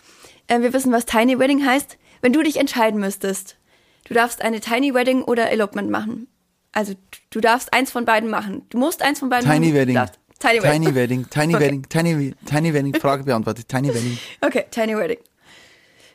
Ähm, 0.48 0.62
wir 0.62 0.72
wissen, 0.72 0.92
was 0.92 1.06
Tiny 1.06 1.38
Wedding 1.38 1.64
heißt. 1.64 1.96
Wenn 2.22 2.32
du 2.32 2.42
dich 2.42 2.56
entscheiden 2.56 2.98
müsstest, 3.00 3.56
du 4.04 4.14
darfst 4.14 4.40
eine 4.40 4.60
Tiny 4.60 4.94
Wedding 4.94 5.22
oder 5.22 5.50
Elopement 5.50 5.90
machen. 5.90 6.28
Also, 6.72 6.94
du 7.30 7.40
darfst 7.40 7.72
eins 7.74 7.90
von 7.90 8.06
beiden 8.06 8.30
machen. 8.30 8.62
Du 8.70 8.78
musst 8.78 9.02
eins 9.02 9.18
von 9.18 9.28
beiden 9.28 9.46
machen. 9.46 9.60
Tiny 9.60 9.72
du 9.72 9.78
Wedding. 9.78 10.00
Tiny 10.38 10.62
Wedding. 10.62 10.82
Tiny 10.82 10.94
Wedding. 10.94 11.30
Tiny 11.30 11.54
Okay. 11.54 11.64
Wedding. 11.64 11.88
Tiny, 11.88 12.34
Tiny 12.46 12.74
Wedding. 12.74 12.94
Frage 12.94 13.24
beantwortet. 13.24 13.68
Tiny 13.68 13.88
Wedding. 13.88 14.18
Okay, 14.40 14.64
Tiny 14.70 14.96
Wedding. 14.96 15.18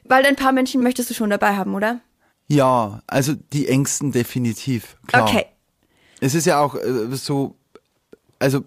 Weil 0.05 0.25
ein 0.25 0.35
paar 0.35 0.51
Menschen 0.53 0.81
möchtest 0.81 1.09
du 1.09 1.13
schon 1.13 1.29
dabei 1.29 1.55
haben, 1.55 1.75
oder? 1.75 1.99
Ja, 2.47 3.01
also 3.07 3.33
die 3.53 3.67
Ängsten 3.67 4.11
definitiv. 4.11 4.97
Klar. 5.07 5.23
Okay. 5.27 5.45
Es 6.21 6.33
ist 6.33 6.45
ja 6.45 6.59
auch 6.61 6.75
äh, 6.75 7.15
so, 7.15 7.55
also 8.39 8.63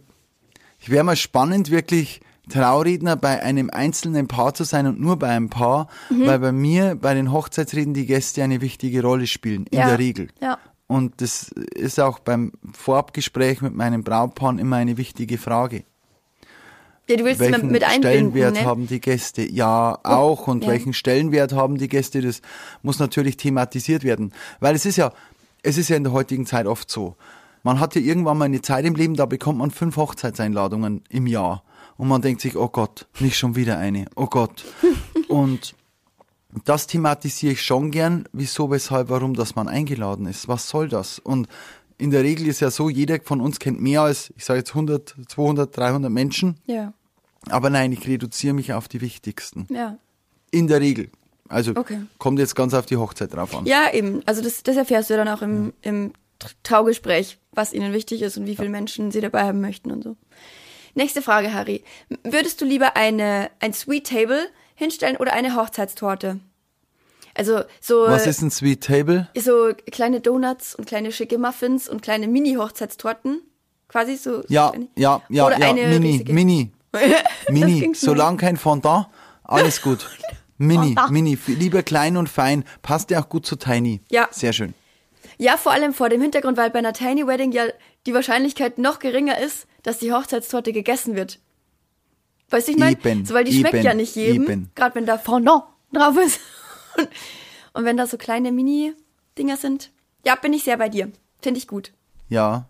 ich 0.78 0.90
wäre 0.90 1.02
mal 1.02 1.16
spannend, 1.16 1.70
wirklich 1.70 2.20
Trauredner 2.50 3.16
bei 3.16 3.42
einem 3.42 3.71
einzelnen 3.71 4.28
Paar 4.28 4.52
zu 4.52 4.64
sein 4.64 4.87
und 4.87 5.00
nur 5.00 5.19
bei 5.19 5.28
einem 5.28 5.49
Paar, 5.49 5.88
Mhm. 6.11 6.26
weil 6.26 6.38
bei 6.38 6.52
mir 6.52 6.97
bei 7.00 7.14
den 7.14 7.33
Hochzeitsreden 7.33 7.95
die 7.95 8.04
Gäste 8.07 8.42
eine 8.45 8.61
wichtige 8.61 9.02
Rolle 9.02 9.26
spielen, 9.26 9.66
in 9.71 9.78
Ja. 9.78 9.88
der 9.88 9.99
Regel. 9.99 10.28
Ja. 10.42 10.59
Und 10.87 11.21
das 11.21 11.49
ist 11.49 12.00
auch 12.00 12.19
beim 12.19 12.52
Vorabgespräch 12.73 13.62
mit 13.62 13.75
meinem 13.75 14.02
Brautpaar 14.02 14.59
immer 14.59 14.76
eine 14.76 14.97
wichtige 14.97 15.38
Frage. 15.38 15.85
Ja, 17.09 17.16
du 17.16 17.25
willst 17.25 17.40
welchen 17.40 17.71
mit, 17.73 17.85
Stellenwert 17.85 18.54
ne? 18.54 18.64
haben 18.64 18.87
die 18.87 19.00
Gäste? 19.00 19.42
Ja, 19.42 19.99
auch. 20.04 20.47
Und 20.47 20.64
ja. 20.64 20.71
welchen 20.71 20.92
Stellenwert 20.92 21.52
haben 21.52 21.76
die 21.78 21.88
Gäste? 21.88 22.21
Das 22.21 22.40
muss 22.83 22.99
natürlich 23.00 23.37
thematisiert 23.37 24.04
werden. 24.04 24.33
Weil 24.61 24.75
es 24.76 24.87
ist 24.87 24.97
ja, 24.97 25.12
es 25.62 25.76
ist 25.76 25.88
ja 25.88 25.97
in 25.97 26.04
der 26.04 26.12
heutigen 26.12 26.47
Zeit 26.47 26.66
oft 26.66 26.88
so. 26.90 27.16
Man 27.62 27.78
hat 27.80 27.95
ja 27.95 28.00
irgendwann 28.00 28.38
mal 28.38 28.45
eine 28.47 28.62
Zeit 28.62 28.85
im 28.85 28.95
Leben, 28.95 29.16
da 29.16 29.26
bekommt 29.26 29.59
man 29.59 29.71
fünf 29.71 29.97
Hochzeitseinladungen 29.97 31.02
im 31.11 31.26
Jahr. 31.26 31.62
Und 32.00 32.09
man 32.09 32.23
denkt 32.23 32.40
sich, 32.40 32.57
oh 32.57 32.69
Gott, 32.69 33.07
nicht 33.21 33.37
schon 33.37 33.57
wieder 33.57 33.76
eine. 33.76 34.07
Oh 34.16 34.25
Gott. 34.26 34.64
Und 35.28 35.75
das 36.64 36.87
thematisiere 36.87 37.52
ich 37.52 37.62
schon 37.62 37.90
gern, 37.90 38.25
wieso, 38.33 38.71
weshalb, 38.71 39.11
warum, 39.11 39.35
dass 39.35 39.54
man 39.54 39.69
eingeladen 39.69 40.25
ist. 40.26 40.49
Was 40.49 40.69
soll 40.69 40.88
das? 40.88 41.19
Und 41.19 41.47
in 41.99 42.11
der 42.11 42.23
Regel 42.23 42.47
ist 42.47 42.61
ja 42.61 42.71
so, 42.71 42.88
jeder 42.88 43.19
von 43.23 43.42
uns 43.42 43.59
kennt 43.59 43.83
mehr 43.83 44.00
als, 44.00 44.33
ich 44.37 44.47
sage 44.47 44.61
jetzt 44.61 44.71
100, 44.71 45.14
200, 45.28 45.76
300 45.76 46.11
Menschen. 46.11 46.57
Ja, 46.64 46.95
Aber 47.50 47.69
nein, 47.69 47.92
ich 47.92 48.07
reduziere 48.09 48.54
mich 48.54 48.73
auf 48.73 48.88
die 48.88 49.00
wichtigsten. 49.02 49.66
ja. 49.69 49.99
In 50.52 50.66
der 50.69 50.80
Regel. 50.80 51.11
Also 51.49 51.73
Okay. 51.76 52.00
kommt 52.19 52.38
jetzt 52.38 52.57
ganz 52.57 52.73
auf 52.75 52.87
die 52.87 52.97
Hochzeit 52.97 53.35
drauf 53.35 53.54
an. 53.54 53.66
Ja, 53.66 53.92
eben. 53.92 54.23
Also 54.26 54.40
das, 54.42 54.62
das 54.62 54.76
erfährst 54.76 55.11
du 55.11 55.16
dann 55.16 55.28
auch 55.28 55.42
im, 55.42 55.73
im 55.83 56.12
Tr- 56.40 56.54
Traugespräch, 56.62 57.38
was 57.52 57.73
ihnen 57.75 57.92
wichtig 57.92 58.23
ist 58.23 58.37
und 58.38 58.47
wie 58.47 58.57
viele 58.57 58.71
Menschen 58.71 59.11
sie 59.12 59.21
dabei 59.21 59.45
haben 59.45 59.61
möchten 59.61 59.92
und 59.92 60.02
so. 60.02 60.16
Nächste 60.94 61.23
Frage, 61.23 61.52
Harry. 61.52 61.85
Würdest 62.25 62.61
du 62.61 62.64
lieber 62.64 62.97
eine, 62.97 63.50
ein 63.61 63.73
Sweet 63.73 64.06
Table 64.09 64.49
hinstellen 64.75 65.16
oder 65.16 65.32
eine 65.32 65.54
Hochzeitstorte? 65.56 66.40
Also 67.35 67.61
so, 67.80 68.02
Was 68.09 68.26
ist 68.26 68.42
ein 68.42 68.50
Sweet 68.50 68.82
Table? 68.82 69.28
so 69.38 69.70
kleine 69.90 70.20
Donuts 70.20 70.75
und 70.75 70.87
kleine 70.87 71.12
schicke 71.12 71.38
Muffins 71.38 71.88
und 71.88 72.02
kleine 72.02 72.26
Mini-Hochzeitstorten. 72.28 73.40
Quasi 73.88 74.16
so. 74.16 74.42
Ja, 74.49 74.70
kleine- 74.70 74.88
ja, 74.97 75.23
ja, 75.28 75.47
Oder 75.47 75.59
ja, 75.59 75.68
eine 75.70 75.87
Mini, 75.87 76.11
riesige. 76.12 76.32
Mini, 76.32 76.70
Mini. 77.49 77.92
Solange 77.94 78.37
kein 78.37 78.56
Fondant, 78.56 79.06
alles 79.44 79.80
gut. 79.82 80.09
Mini. 80.59 80.94
Mini, 81.09 81.38
lieber 81.47 81.82
klein 81.82 82.16
und 82.16 82.28
fein. 82.28 82.64
Passt 82.82 83.11
ja 83.11 83.23
auch 83.23 83.28
gut 83.28 83.47
zu 83.47 83.56
Tiny. 83.56 84.00
Ja. 84.11 84.28
Sehr 84.30 84.52
schön. 84.52 84.75
Ja, 85.38 85.56
vor 85.56 85.73
allem 85.73 85.94
vor 85.94 86.09
dem 86.11 86.20
Hintergrund, 86.20 86.59
weil 86.59 86.68
bei 86.70 86.80
einer 86.80 86.92
Tiny 86.92 87.26
Wedding 87.26 87.50
ja 87.52 87.64
die 88.07 88.14
Wahrscheinlichkeit 88.14 88.78
noch 88.78 88.99
geringer 88.99 89.38
ist, 89.38 89.66
dass 89.83 89.99
die 89.99 90.12
Hochzeitstorte 90.12 90.73
gegessen 90.73 91.16
wird. 91.16 91.38
Weißt 92.50 92.69
du, 92.69 92.73
ich 92.73 92.78
meine? 92.78 92.97
So, 93.25 93.35
weil 93.35 93.45
die 93.45 93.52
schmeckt 93.52 93.75
eben, 93.75 93.85
ja 93.85 93.95
nicht 93.95 94.16
jedem. 94.16 94.71
Gerade 94.75 94.95
wenn 94.97 95.07
da 95.07 95.19
Fondant 95.19 95.64
drauf 95.92 96.16
ist. 96.16 96.40
Und, 96.97 97.09
und 97.75 97.85
wenn 97.85 97.97
da 97.97 98.07
so 98.07 98.16
kleine 98.16 98.52
Mini-Dinger 98.52 99.57
sind. 99.57 99.90
Ja, 100.25 100.35
bin 100.35 100.52
ich 100.52 100.64
sehr 100.64 100.76
bei 100.76 100.88
dir. 100.88 101.11
Finde 101.40 101.59
ich 101.59 101.69
gut. 101.69 101.92
Ja. 102.28 102.66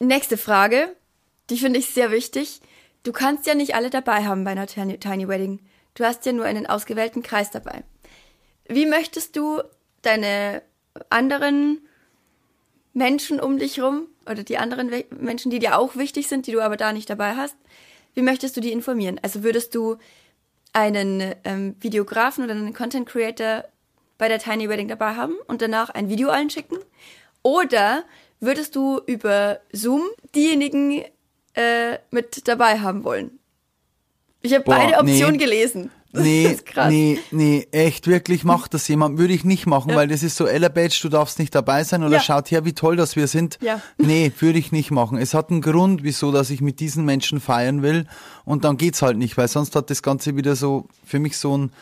Nächste 0.00 0.36
Frage, 0.36 0.96
die 1.50 1.58
finde 1.58 1.78
ich 1.78 1.86
sehr 1.86 2.10
wichtig. 2.10 2.60
Du 3.02 3.12
kannst 3.12 3.46
ja 3.46 3.54
nicht 3.54 3.74
alle 3.74 3.90
dabei 3.90 4.24
haben 4.24 4.44
bei 4.44 4.52
einer 4.52 4.66
Tiny, 4.66 4.98
Tiny 4.98 5.28
Wedding. 5.28 5.60
Du 5.94 6.04
hast 6.04 6.24
ja 6.26 6.32
nur 6.32 6.44
einen 6.44 6.66
ausgewählten 6.66 7.22
Kreis 7.22 7.50
dabei. 7.50 7.84
Wie 8.66 8.86
möchtest 8.86 9.36
du 9.36 9.62
deine 10.02 10.62
anderen 11.10 11.80
Menschen 12.94 13.40
um 13.40 13.58
dich 13.58 13.80
rum 13.80 14.06
oder 14.28 14.42
die 14.42 14.58
anderen 14.58 14.90
We 14.90 15.04
Menschen, 15.10 15.50
die 15.50 15.58
dir 15.58 15.78
auch 15.78 15.96
wichtig 15.96 16.28
sind, 16.28 16.46
die 16.46 16.52
du 16.52 16.60
aber 16.60 16.76
da 16.76 16.92
nicht 16.92 17.08
dabei 17.08 17.34
hast, 17.34 17.56
wie 18.14 18.22
möchtest 18.22 18.56
du 18.56 18.60
die 18.60 18.72
informieren? 18.72 19.18
Also 19.22 19.42
würdest 19.42 19.74
du 19.74 19.96
einen 20.72 21.34
ähm, 21.44 21.76
Videografen 21.80 22.44
oder 22.44 22.52
einen 22.52 22.74
Content 22.74 23.08
Creator 23.08 23.64
bei 24.18 24.28
der 24.28 24.38
Tiny 24.38 24.68
Wedding 24.68 24.88
dabei 24.88 25.14
haben 25.14 25.34
und 25.46 25.62
danach 25.62 25.90
ein 25.90 26.08
Video 26.08 26.28
allen 26.28 26.50
schicken? 26.50 26.76
Oder 27.42 28.04
würdest 28.40 28.76
du 28.76 29.00
über 29.06 29.60
Zoom 29.72 30.02
diejenigen 30.34 31.04
äh, 31.54 31.98
mit 32.10 32.46
dabei 32.48 32.80
haben 32.80 33.04
wollen? 33.04 33.38
Ich 34.42 34.52
habe 34.52 34.64
beide 34.64 34.98
Optionen 34.98 35.36
nee. 35.36 35.44
gelesen. 35.44 35.90
Das 36.14 36.22
Nee, 36.24 36.56
nee, 36.88 37.18
nee, 37.30 37.66
echt, 37.72 38.06
wirklich 38.06 38.44
macht 38.44 38.74
das 38.74 38.86
jemand, 38.86 39.16
würde 39.18 39.32
ich 39.32 39.44
nicht 39.44 39.66
machen, 39.66 39.94
weil 39.94 40.08
das 40.08 40.22
ist 40.22 40.36
so, 40.36 40.46
Ella 40.46 40.68
Badge, 40.68 40.98
du 41.02 41.08
darfst 41.08 41.38
nicht 41.38 41.54
dabei 41.54 41.84
sein 41.84 42.02
oder 42.02 42.16
Ja. 42.16 42.20
schaut 42.20 42.50
her, 42.50 42.66
wie 42.66 42.74
toll, 42.74 42.96
dass 42.96 43.16
wir 43.16 43.26
sind. 43.26 43.58
Ja. 43.62 43.80
Nee, 43.96 44.30
würde 44.38 44.58
ich 44.58 44.72
nicht 44.72 44.90
machen. 44.90 45.16
Es 45.16 45.32
hat 45.32 45.50
einen 45.50 45.62
Grund, 45.62 46.02
wieso, 46.02 46.30
dass 46.30 46.50
ich 46.50 46.60
mit 46.60 46.80
diesen 46.80 47.06
Menschen 47.06 47.40
feiern 47.40 47.82
will 47.82 48.06
und 48.44 48.64
dann 48.64 48.76
geht's 48.76 49.00
halt 49.00 49.16
nicht, 49.16 49.38
weil 49.38 49.48
sonst 49.48 49.74
hat 49.74 49.88
das 49.88 50.02
Ganze 50.02 50.36
wieder 50.36 50.54
so, 50.54 50.86
für 51.04 51.18
mich 51.18 51.38
so 51.38 51.54
einen 51.54 51.72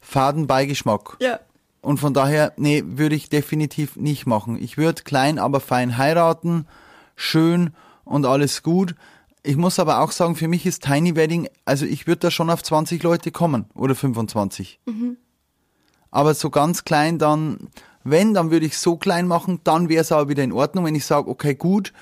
faden 0.00 0.46
Beigeschmack. 0.46 1.16
Ja. 1.20 1.40
Und 1.80 1.98
von 1.98 2.14
daher, 2.14 2.52
nee, 2.56 2.84
würde 2.86 3.16
ich 3.16 3.28
definitiv 3.28 3.96
nicht 3.96 4.26
machen. 4.26 4.56
Ich 4.62 4.78
würde 4.78 5.02
klein, 5.02 5.40
aber 5.40 5.58
fein 5.58 5.98
heiraten, 5.98 6.66
schön 7.16 7.70
und 8.04 8.26
alles 8.26 8.62
gut. 8.62 8.94
Ich 9.44 9.56
muss 9.56 9.78
aber 9.78 10.00
auch 10.00 10.12
sagen, 10.12 10.36
für 10.36 10.46
mich 10.48 10.66
ist 10.66 10.84
Tiny 10.84 11.16
Wedding, 11.16 11.48
also 11.64 11.84
ich 11.84 12.06
würde 12.06 12.20
da 12.20 12.30
schon 12.30 12.48
auf 12.50 12.62
20 12.62 13.02
Leute 13.02 13.32
kommen 13.32 13.66
oder 13.74 13.94
25. 13.94 14.78
Aber 16.10 16.34
so 16.34 16.50
ganz 16.50 16.84
klein 16.84 17.18
dann, 17.18 17.68
wenn, 18.04 18.34
dann 18.34 18.50
würde 18.50 18.66
ich 18.66 18.78
so 18.78 18.96
klein 18.96 19.26
machen, 19.26 19.60
dann 19.64 19.88
wäre 19.88 20.02
es 20.02 20.12
aber 20.12 20.28
wieder 20.28 20.44
in 20.44 20.52
Ordnung, 20.52 20.84
wenn 20.84 20.94
ich 20.94 21.06
sage, 21.06 21.28
okay, 21.28 21.54
gut, 21.54 21.92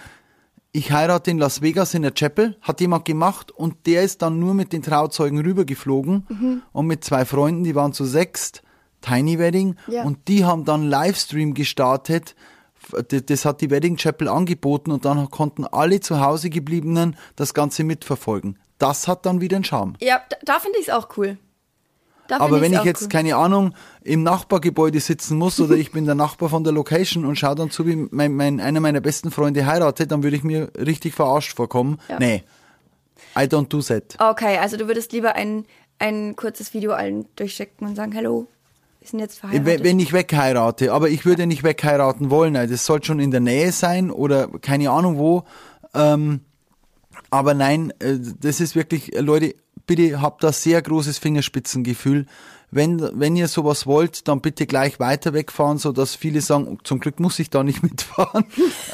ich 0.72 0.92
heirate 0.92 1.30
in 1.30 1.38
Las 1.38 1.62
Vegas 1.62 1.94
in 1.94 2.02
der 2.02 2.12
Chapel, 2.12 2.56
hat 2.60 2.80
jemand 2.80 3.04
gemacht 3.04 3.50
und 3.50 3.86
der 3.86 4.02
ist 4.02 4.22
dann 4.22 4.38
nur 4.38 4.54
mit 4.54 4.72
den 4.72 4.82
Trauzeugen 4.82 5.38
rübergeflogen 5.40 6.62
und 6.72 6.86
mit 6.86 7.04
zwei 7.04 7.24
Freunden, 7.24 7.64
die 7.64 7.74
waren 7.74 7.92
zu 7.92 8.04
sechst, 8.04 8.62
Tiny 9.00 9.38
Wedding 9.38 9.76
Ja. 9.88 10.04
und 10.04 10.28
die 10.28 10.44
haben 10.44 10.64
dann 10.66 10.82
Livestream 10.88 11.54
gestartet. 11.54 12.34
Das 13.26 13.44
hat 13.44 13.60
die 13.60 13.70
Wedding 13.70 13.96
Chapel 13.96 14.28
angeboten 14.28 14.90
und 14.90 15.04
dann 15.04 15.30
konnten 15.30 15.64
alle 15.64 16.00
zu 16.00 16.20
Hause 16.20 16.50
gebliebenen 16.50 17.16
das 17.36 17.54
Ganze 17.54 17.84
mitverfolgen. 17.84 18.58
Das 18.78 19.06
hat 19.06 19.26
dann 19.26 19.40
wieder 19.40 19.56
einen 19.56 19.64
Charme. 19.64 19.94
Ja, 20.00 20.22
da, 20.28 20.36
da 20.42 20.58
finde 20.58 20.78
ich 20.78 20.88
es 20.88 20.94
auch 20.94 21.16
cool. 21.16 21.36
Da 22.30 22.38
Aber 22.38 22.60
wenn 22.60 22.72
ich 22.72 22.84
jetzt, 22.84 23.02
cool. 23.02 23.08
keine 23.08 23.34
Ahnung, 23.34 23.74
im 24.02 24.22
Nachbargebäude 24.22 25.00
sitzen 25.00 25.36
muss 25.36 25.58
oder 25.58 25.74
ich 25.74 25.90
bin 25.90 26.06
der 26.06 26.14
Nachbar 26.14 26.48
von 26.48 26.62
der 26.62 26.72
Location 26.72 27.24
und 27.24 27.36
schaue 27.36 27.56
dann 27.56 27.70
zu, 27.72 27.86
wie 27.86 27.96
mein, 28.10 28.34
mein, 28.34 28.60
einer 28.60 28.78
meiner 28.78 29.00
besten 29.00 29.32
Freunde 29.32 29.66
heiratet, 29.66 30.12
dann 30.12 30.22
würde 30.22 30.36
ich 30.36 30.44
mir 30.44 30.70
richtig 30.78 31.12
verarscht 31.14 31.56
vorkommen. 31.56 31.98
Ja. 32.08 32.18
Nee. 32.20 32.44
I 33.36 33.42
don't 33.42 33.68
do 33.68 33.82
that. 33.82 34.16
Okay, 34.18 34.58
also 34.58 34.76
du 34.76 34.86
würdest 34.86 35.12
lieber 35.12 35.34
ein, 35.34 35.66
ein 35.98 36.36
kurzes 36.36 36.72
Video 36.72 36.92
allen 36.92 37.26
durchschicken 37.34 37.88
und 37.88 37.96
sagen, 37.96 38.14
hallo, 38.14 38.46
wir 39.00 39.08
sind 39.08 39.18
jetzt 39.20 39.38
verheiratet. 39.38 39.82
Wenn 39.82 39.98
ich 39.98 40.12
wegheirate, 40.12 40.92
aber 40.92 41.08
ich 41.08 41.24
würde 41.24 41.46
nicht 41.46 41.62
wegheiraten 41.64 42.30
wollen. 42.30 42.54
Also 42.54 42.74
Das 42.74 42.84
soll 42.84 43.02
schon 43.02 43.18
in 43.18 43.30
der 43.30 43.40
Nähe 43.40 43.72
sein 43.72 44.10
oder 44.10 44.48
keine 44.60 44.90
Ahnung 44.90 45.16
wo. 45.16 45.44
Ähm, 45.94 46.40
aber 47.30 47.54
nein, 47.54 47.92
äh, 48.00 48.18
das 48.40 48.60
ist 48.60 48.76
wirklich, 48.76 49.14
äh, 49.16 49.20
Leute, 49.20 49.54
bitte 49.86 50.20
habt 50.20 50.44
da 50.44 50.52
sehr 50.52 50.82
großes 50.82 51.18
Fingerspitzengefühl. 51.18 52.26
Wenn, 52.70 53.10
wenn 53.18 53.34
ihr 53.36 53.48
sowas 53.48 53.86
wollt, 53.86 54.28
dann 54.28 54.40
bitte 54.40 54.66
gleich 54.66 55.00
weiter 55.00 55.32
wegfahren, 55.32 55.78
so 55.78 55.90
dass 55.92 56.14
viele 56.14 56.40
sagen, 56.40 56.78
zum 56.84 57.00
Glück 57.00 57.18
muss 57.18 57.38
ich 57.38 57.50
da 57.50 57.62
nicht 57.62 57.82
mitfahren. 57.82 58.44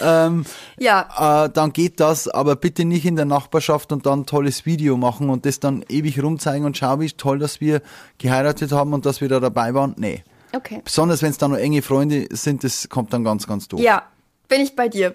ähm, 0.02 0.44
ja, 0.78 1.44
äh, 1.44 1.50
dann 1.50 1.72
geht 1.72 2.00
das, 2.00 2.28
aber 2.28 2.56
bitte 2.56 2.84
nicht 2.84 3.04
in 3.04 3.16
der 3.16 3.26
Nachbarschaft 3.26 3.92
und 3.92 4.06
dann 4.06 4.20
ein 4.20 4.26
tolles 4.26 4.64
Video 4.64 4.96
machen 4.96 5.28
und 5.28 5.44
das 5.44 5.60
dann 5.60 5.84
ewig 5.88 6.22
rumzeigen 6.22 6.66
und 6.66 6.76
schau, 6.76 7.00
wie 7.00 7.10
toll, 7.10 7.38
dass 7.38 7.60
wir 7.60 7.82
geheiratet 8.18 8.72
haben 8.72 8.94
und 8.94 9.04
dass 9.04 9.20
wir 9.20 9.28
da 9.28 9.40
dabei 9.40 9.74
waren. 9.74 9.94
Nee. 9.98 10.24
okay. 10.54 10.80
Besonders 10.84 11.22
wenn 11.22 11.30
es 11.30 11.38
da 11.38 11.48
noch 11.48 11.58
enge 11.58 11.82
Freunde 11.82 12.28
sind, 12.30 12.64
das 12.64 12.88
kommt 12.88 13.12
dann 13.12 13.24
ganz, 13.24 13.46
ganz 13.46 13.68
doof. 13.68 13.80
Ja, 13.80 14.04
bin 14.48 14.60
ich 14.60 14.74
bei 14.74 14.88
dir. 14.88 15.14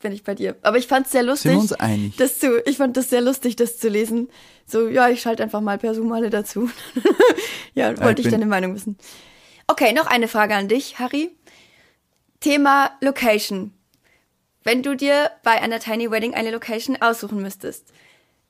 Bin 0.00 0.12
ich 0.12 0.22
bei 0.22 0.34
dir. 0.34 0.56
Aber 0.62 0.78
ich 0.78 0.86
fand 0.86 1.06
es 1.06 1.12
sehr 1.12 1.24
lustig. 1.24 1.50
Sind 1.50 1.58
wir 1.58 1.62
uns 1.62 1.72
einig? 1.72 2.16
Das 2.16 2.38
zu, 2.38 2.62
ich 2.66 2.76
fand 2.76 2.96
das 2.96 3.10
sehr 3.10 3.20
lustig, 3.20 3.56
das 3.56 3.78
zu 3.78 3.88
lesen. 3.88 4.28
So, 4.64 4.86
ja, 4.88 5.08
ich 5.08 5.20
schalte 5.20 5.42
einfach 5.42 5.60
mal 5.60 5.76
per 5.78 5.94
Zoom 5.94 6.12
alle 6.12 6.30
dazu. 6.30 6.70
ja, 7.74 7.98
wollte 8.00 8.20
ich 8.22 8.26
bin- 8.26 8.32
deine 8.32 8.46
Meinung 8.46 8.74
wissen. 8.74 8.96
Okay, 9.66 9.92
noch 9.92 10.06
eine 10.06 10.28
Frage 10.28 10.54
an 10.54 10.68
dich, 10.68 10.98
Harry. 10.98 11.30
Thema 12.40 12.92
Location. 13.00 13.72
Wenn 14.62 14.82
du 14.82 14.94
dir 14.94 15.30
bei 15.42 15.60
einer 15.60 15.80
Tiny 15.80 16.10
Wedding 16.10 16.34
eine 16.34 16.52
Location 16.52 16.96
aussuchen 17.00 17.42
müsstest, 17.42 17.92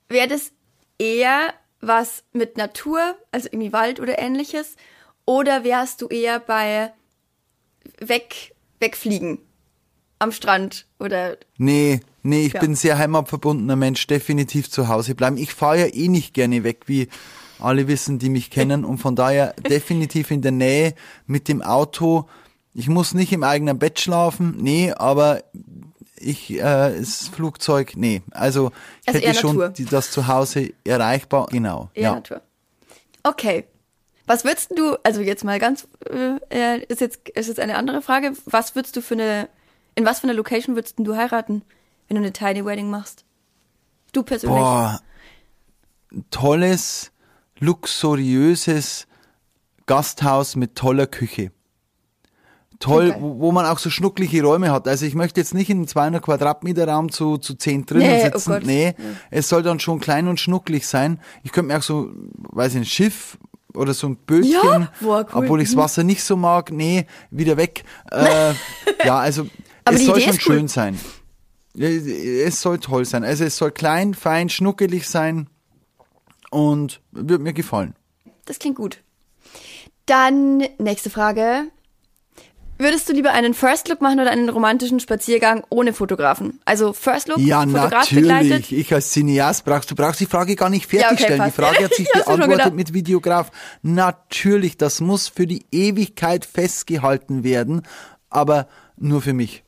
wäre 0.08 0.28
das 0.28 0.52
eher 0.98 1.54
was 1.80 2.24
mit 2.32 2.56
Natur, 2.56 3.16
also 3.30 3.48
irgendwie 3.50 3.72
Wald 3.72 4.00
oder 4.00 4.18
ähnliches, 4.18 4.76
oder 5.24 5.64
wärst 5.64 6.02
du 6.02 6.08
eher 6.08 6.40
bei 6.40 6.92
weg, 8.00 8.54
wegfliegen 8.80 9.38
am 10.18 10.32
Strand 10.32 10.86
oder 10.98 11.36
Nee, 11.56 12.00
nee, 12.22 12.46
ich 12.46 12.52
Ja. 12.54 12.60
bin 12.60 12.72
ein 12.72 12.76
sehr 12.76 12.98
heimatverbundener 12.98 13.76
Mensch, 13.76 14.06
definitiv 14.06 14.70
zu 14.70 14.88
Hause 14.88 15.14
bleiben. 15.14 15.36
Ich 15.36 15.54
fahre 15.54 15.80
ja 15.80 15.86
eh 15.86 16.08
nicht 16.08 16.34
gerne 16.34 16.64
weg, 16.64 16.82
wie 16.86 17.08
alle 17.60 17.88
wissen, 17.88 18.18
die 18.18 18.28
mich 18.30 18.50
kennen 18.50 18.84
und 18.84 18.98
von 18.98 19.16
daher 19.16 19.52
definitiv 19.68 20.30
in 20.30 20.42
der 20.42 20.52
Nähe 20.52 20.94
mit 21.26 21.48
dem 21.48 21.62
Auto. 21.62 22.28
Ich 22.74 22.88
muss 22.88 23.14
nicht 23.14 23.32
im 23.32 23.42
eigenen 23.42 23.78
Bett 23.78 23.98
schlafen, 24.00 24.56
nee, 24.58 24.92
aber 24.92 25.42
ich, 26.20 26.50
äh, 26.52 26.60
das 26.98 27.28
Flugzeug, 27.28 27.92
nee. 27.96 28.22
Also 28.30 28.72
ich 29.02 29.08
Also 29.14 29.20
hätte 29.26 29.38
schon 29.38 29.56
Natur. 29.56 29.86
das 29.90 30.10
zu 30.10 30.26
Hause 30.26 30.72
erreichbar, 30.84 31.46
genau. 31.50 31.90
eher 31.94 32.02
ja. 32.02 32.14
Natur. 32.16 32.40
Okay. 33.22 33.64
Was 34.26 34.44
würdest 34.44 34.72
du, 34.76 34.96
also 35.04 35.20
jetzt 35.22 35.42
mal 35.42 35.58
ganz, 35.58 35.88
äh, 36.50 36.82
ist 36.86 37.00
jetzt 37.00 37.28
ist 37.30 37.46
jetzt 37.48 37.60
eine 37.60 37.76
andere 37.76 38.02
Frage. 38.02 38.32
Was 38.44 38.74
würdest 38.74 38.94
du 38.96 39.00
für 39.00 39.14
eine, 39.14 39.48
in 39.98 40.06
was 40.06 40.20
für 40.20 40.24
eine 40.24 40.32
Location 40.34 40.76
würdest 40.76 40.94
du 40.98 41.16
heiraten, 41.16 41.62
wenn 42.08 42.14
du 42.16 42.22
eine 42.22 42.32
Tiny 42.32 42.64
Wedding 42.64 42.88
machst? 42.90 43.24
Du 44.12 44.22
persönlich. 44.22 44.56
Boah, 44.58 45.00
tolles, 46.30 47.12
luxuriöses 47.58 49.06
Gasthaus 49.86 50.56
mit 50.56 50.74
toller 50.76 51.06
Küche. 51.06 51.50
Toll, 52.78 53.10
Okay. 53.10 53.16
wo, 53.20 53.40
wo 53.40 53.52
man 53.52 53.66
auch 53.66 53.78
so 53.78 53.90
schnucklige 53.90 54.40
Räume 54.42 54.70
hat. 54.70 54.86
Also 54.86 55.04
ich 55.04 55.14
möchte 55.16 55.40
jetzt 55.40 55.52
nicht 55.52 55.68
in 55.68 55.78
einem 55.78 55.88
200 55.88 56.22
Quadratmeter 56.22 56.86
Raum 56.86 57.10
zu, 57.10 57.36
zu 57.38 57.54
10 57.54 57.86
drinnen 57.86 58.06
Nee, 58.06 58.20
oh 58.28 58.38
sitzen. 58.38 58.52
Gott. 58.52 58.64
nee, 58.64 58.94
es 59.30 59.48
soll 59.48 59.62
dann 59.64 59.80
schon 59.80 59.98
klein 59.98 60.28
und 60.28 60.38
schnucklig 60.38 60.86
sein. 60.86 61.18
Ich 61.42 61.50
könnte 61.50 61.72
mir 61.72 61.78
auch 61.78 61.82
so, 61.82 62.10
weiß 62.52 62.72
ich, 62.74 62.78
ein 62.78 62.84
Schiff 62.84 63.36
oder 63.74 63.94
so 63.94 64.06
ein 64.06 64.16
Bötchen, 64.16 64.52
Ja, 64.52 64.92
boah, 65.00 65.26
cool. 65.34 65.42
obwohl 65.42 65.60
ich 65.60 65.68
das 65.70 65.76
Wasser 65.76 66.04
nicht 66.04 66.22
so 66.22 66.36
mag, 66.36 66.70
nee, 66.70 67.06
wieder 67.32 67.56
weg. 67.56 67.82
Äh, 68.12 68.54
ja, 69.04 69.18
also 69.18 69.46
Aber 69.88 69.96
es 69.96 70.00
die 70.02 70.06
soll 70.06 70.16
Idee 70.18 70.26
schon 70.26 70.34
ist 70.36 70.46
cool. 70.48 70.54
schön 70.54 70.68
sein. 70.68 70.98
Es 71.76 72.60
soll 72.60 72.78
toll 72.78 73.04
sein. 73.04 73.24
Also 73.24 73.44
es 73.44 73.56
soll 73.56 73.70
klein, 73.70 74.14
fein, 74.14 74.48
schnuckelig 74.48 75.08
sein 75.08 75.48
und 76.50 77.00
wird 77.12 77.40
mir 77.40 77.52
gefallen. 77.52 77.94
Das 78.46 78.58
klingt 78.58 78.76
gut. 78.76 78.98
Dann 80.06 80.64
nächste 80.78 81.10
Frage. 81.10 81.64
Würdest 82.80 83.08
du 83.08 83.12
lieber 83.12 83.32
einen 83.32 83.54
First 83.54 83.88
Look 83.88 84.00
machen 84.00 84.20
oder 84.20 84.30
einen 84.30 84.48
romantischen 84.48 85.00
Spaziergang 85.00 85.64
ohne 85.68 85.92
Fotografen? 85.92 86.60
Also 86.64 86.92
First 86.92 87.26
Look, 87.26 87.38
Ja, 87.38 87.62
Fotograf 87.62 88.08
begleitet. 88.08 88.50
natürlich. 88.50 88.72
Ich 88.78 88.94
als 88.94 89.10
Cineast 89.10 89.64
brauchst, 89.64 89.90
du 89.90 89.96
brauchst 89.96 90.20
die 90.20 90.26
Frage 90.26 90.54
gar 90.54 90.70
nicht 90.70 90.84
Ja, 90.92 90.98
okay, 91.10 91.16
fertigstellen. 91.16 91.44
die. 91.46 91.50
Frage 91.50 91.84
hat 91.84 91.94
sich 91.96 92.08
beantwortet 92.12 92.74
mit 92.74 92.94
Videograf. 92.94 93.50
Natürlich, 93.82 94.76
das 94.76 95.00
muss 95.00 95.26
für 95.26 95.48
die 95.48 95.66
Ewigkeit 95.72 96.44
festgehalten 96.44 97.42
werden, 97.42 97.82
aber 98.30 98.68
nur 98.96 99.22
für 99.22 99.32
mich. 99.32 99.64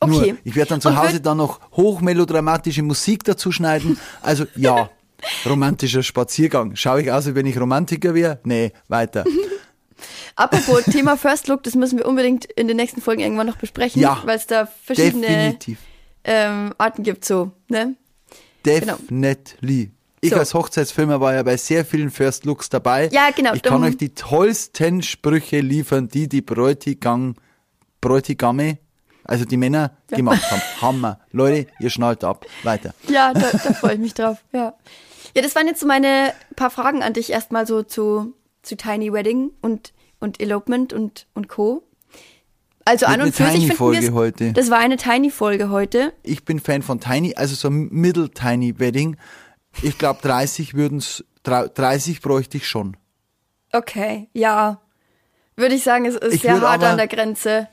Okay. 0.00 0.32
Nur, 0.32 0.38
ich 0.44 0.54
werde 0.54 0.70
dann 0.70 0.80
zu 0.80 0.96
Hause 0.96 1.20
dann 1.20 1.38
noch 1.38 1.60
hochmelodramatische 1.72 2.82
Musik 2.82 3.24
dazu 3.24 3.50
schneiden. 3.50 3.98
Also 4.22 4.46
ja, 4.56 4.90
Romantischer 5.46 6.02
Spaziergang. 6.02 6.76
Schaue 6.76 7.02
ich 7.02 7.10
aus, 7.12 7.26
wie 7.26 7.34
wenn 7.34 7.46
ich 7.46 7.58
Romantiker 7.58 8.14
wäre? 8.14 8.40
Nee, 8.44 8.72
weiter. 8.88 9.24
Apropos 10.36 10.84
Thema 10.84 11.16
First 11.16 11.48
Look, 11.48 11.64
das 11.64 11.74
müssen 11.74 11.98
wir 11.98 12.06
unbedingt 12.06 12.44
in 12.44 12.68
den 12.68 12.76
nächsten 12.76 13.00
Folgen 13.00 13.20
irgendwann 13.22 13.48
noch 13.48 13.56
besprechen, 13.56 14.00
Ja, 14.00 14.22
weil 14.24 14.36
es 14.36 14.46
da 14.46 14.66
verschiedene 14.84 15.58
ähm, 16.22 16.72
Arten 16.78 17.02
gibt, 17.02 17.24
so, 17.24 17.50
ne? 17.68 17.96
Genau. 18.62 18.96
Definitely. 18.96 19.90
Ich 20.20 20.30
So. 20.30 20.36
als 20.36 20.54
Hochzeitsfilmer 20.54 21.20
war 21.20 21.34
ja 21.34 21.42
bei 21.42 21.56
sehr 21.56 21.84
vielen 21.84 22.10
First 22.10 22.44
Looks 22.44 22.68
dabei. 22.68 23.08
Ja, 23.12 23.30
genau, 23.30 23.54
Ich 23.54 23.62
kann 23.62 23.82
euch 23.82 23.96
die 23.96 24.14
tollsten 24.14 25.02
Sprüche 25.02 25.60
liefern, 25.60 26.08
die 26.08 26.28
die 26.28 26.42
Bräutigam, 26.42 27.34
Bräutigame, 28.00 28.78
also 29.28 29.44
die 29.44 29.56
Männer, 29.56 29.92
gemacht 30.08 30.42
haben. 30.50 30.62
Hammer. 30.82 31.20
Leute, 31.30 31.68
ihr 31.78 31.90
schnallt 31.90 32.24
ab. 32.24 32.44
Weiter. 32.64 32.92
Ja, 33.08 33.32
da, 33.32 33.40
da 33.52 33.72
freue 33.74 33.94
ich 33.94 34.00
mich 34.00 34.14
drauf, 34.14 34.38
ja. 34.52 34.74
Ja, 35.36 35.42
das 35.42 35.54
waren 35.54 35.66
jetzt 35.68 35.80
so 35.80 35.86
meine 35.86 36.32
paar 36.56 36.70
Fragen 36.70 37.02
an 37.04 37.12
dich 37.12 37.30
erstmal 37.30 37.66
so 37.66 37.82
zu, 37.82 38.34
zu 38.62 38.76
Tiny 38.76 39.12
Wedding 39.12 39.50
und, 39.60 39.92
und 40.18 40.40
Elopement 40.40 40.92
und, 40.92 41.26
und 41.34 41.48
Co. 41.48 41.84
Also 42.84 43.04
an 43.04 43.16
und 43.16 43.20
eine 43.20 43.32
für 43.32 43.50
sich 43.50 43.66
finden 43.72 43.92
wir's- 43.92 44.10
heute. 44.12 44.52
Das 44.54 44.70
war 44.70 44.78
eine 44.78 44.96
Tiny-Folge 44.96 45.68
heute. 45.68 46.14
Ich 46.22 46.44
bin 46.46 46.58
Fan 46.58 46.80
von 46.82 46.98
Tiny, 47.00 47.34
also 47.36 47.54
so 47.54 47.68
Middle 47.70 48.30
Tiny 48.30 48.78
Wedding. 48.80 49.18
Ich 49.82 49.98
glaube 49.98 50.20
30 50.22 50.72
würden's, 50.74 51.22
30 51.44 52.22
bräuchte 52.22 52.56
ich 52.56 52.66
schon. 52.66 52.96
Okay, 53.72 54.30
ja. 54.32 54.80
Würde 55.56 55.74
ich 55.74 55.82
sagen, 55.84 56.06
es 56.06 56.14
ist 56.14 56.34
Ich 56.36 56.40
sehr 56.42 56.54
hart 56.62 56.82
aber- 56.82 56.88
an 56.88 56.96
der 56.96 57.08
Grenze. 57.08 57.68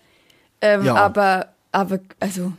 Ähm, 0.65 0.85
Ja. 0.85 0.95
Aber, 0.95 1.53
aber, 1.71 1.99
also, 2.19 2.53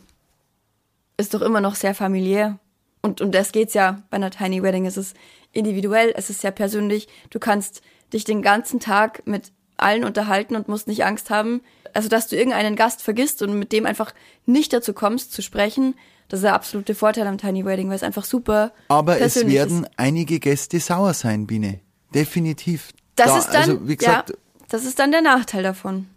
ist 1.16 1.34
doch 1.34 1.42
immer 1.42 1.60
noch 1.60 1.74
sehr 1.74 1.94
familiär. 1.94 2.58
Und 3.02 3.20
um 3.20 3.30
das 3.30 3.52
geht's 3.52 3.74
ja 3.74 4.02
bei 4.10 4.16
einer 4.16 4.30
Tiny 4.30 4.62
Wedding. 4.62 4.86
Es 4.86 4.96
ist 4.96 5.16
individuell, 5.52 6.12
es 6.16 6.28
ist 6.30 6.40
sehr 6.40 6.50
persönlich. 6.50 7.08
Du 7.30 7.38
kannst 7.38 7.82
dich 8.12 8.24
den 8.24 8.42
ganzen 8.42 8.80
Tag 8.80 9.26
mit 9.26 9.52
allen 9.76 10.04
unterhalten 10.04 10.56
und 10.56 10.68
musst 10.68 10.88
nicht 10.88 11.04
Angst 11.04 11.30
haben. 11.30 11.60
Also, 11.94 12.08
dass 12.08 12.28
du 12.28 12.36
irgendeinen 12.36 12.76
Gast 12.76 13.02
vergisst 13.02 13.42
und 13.42 13.58
mit 13.58 13.72
dem 13.72 13.86
einfach 13.86 14.12
nicht 14.44 14.72
dazu 14.72 14.92
kommst 14.92 15.32
zu 15.32 15.42
sprechen, 15.42 15.94
das 16.28 16.40
ist 16.40 16.44
der 16.44 16.54
absolute 16.54 16.94
Vorteil 16.94 17.26
am 17.28 17.38
Tiny 17.38 17.64
Wedding, 17.64 17.88
weil 17.88 17.96
es 17.96 18.02
einfach 18.02 18.24
super 18.24 18.72
Aber 18.88 19.20
es 19.20 19.36
werden 19.46 19.84
ist. 19.84 19.90
einige 19.96 20.40
Gäste 20.40 20.80
sauer 20.80 21.14
sein, 21.14 21.46
Biene. 21.46 21.80
Definitiv. 22.14 22.90
Das 23.14 23.28
Da- 23.28 23.38
ist 23.38 23.46
dann, 23.48 23.56
also, 23.70 23.88
wie 23.88 23.96
gesagt, 23.96 24.30
ja, 24.30 24.36
das 24.68 24.84
ist 24.84 24.98
dann 24.98 25.12
der 25.12 25.22
Nachteil 25.22 25.62
davon. 25.62 26.08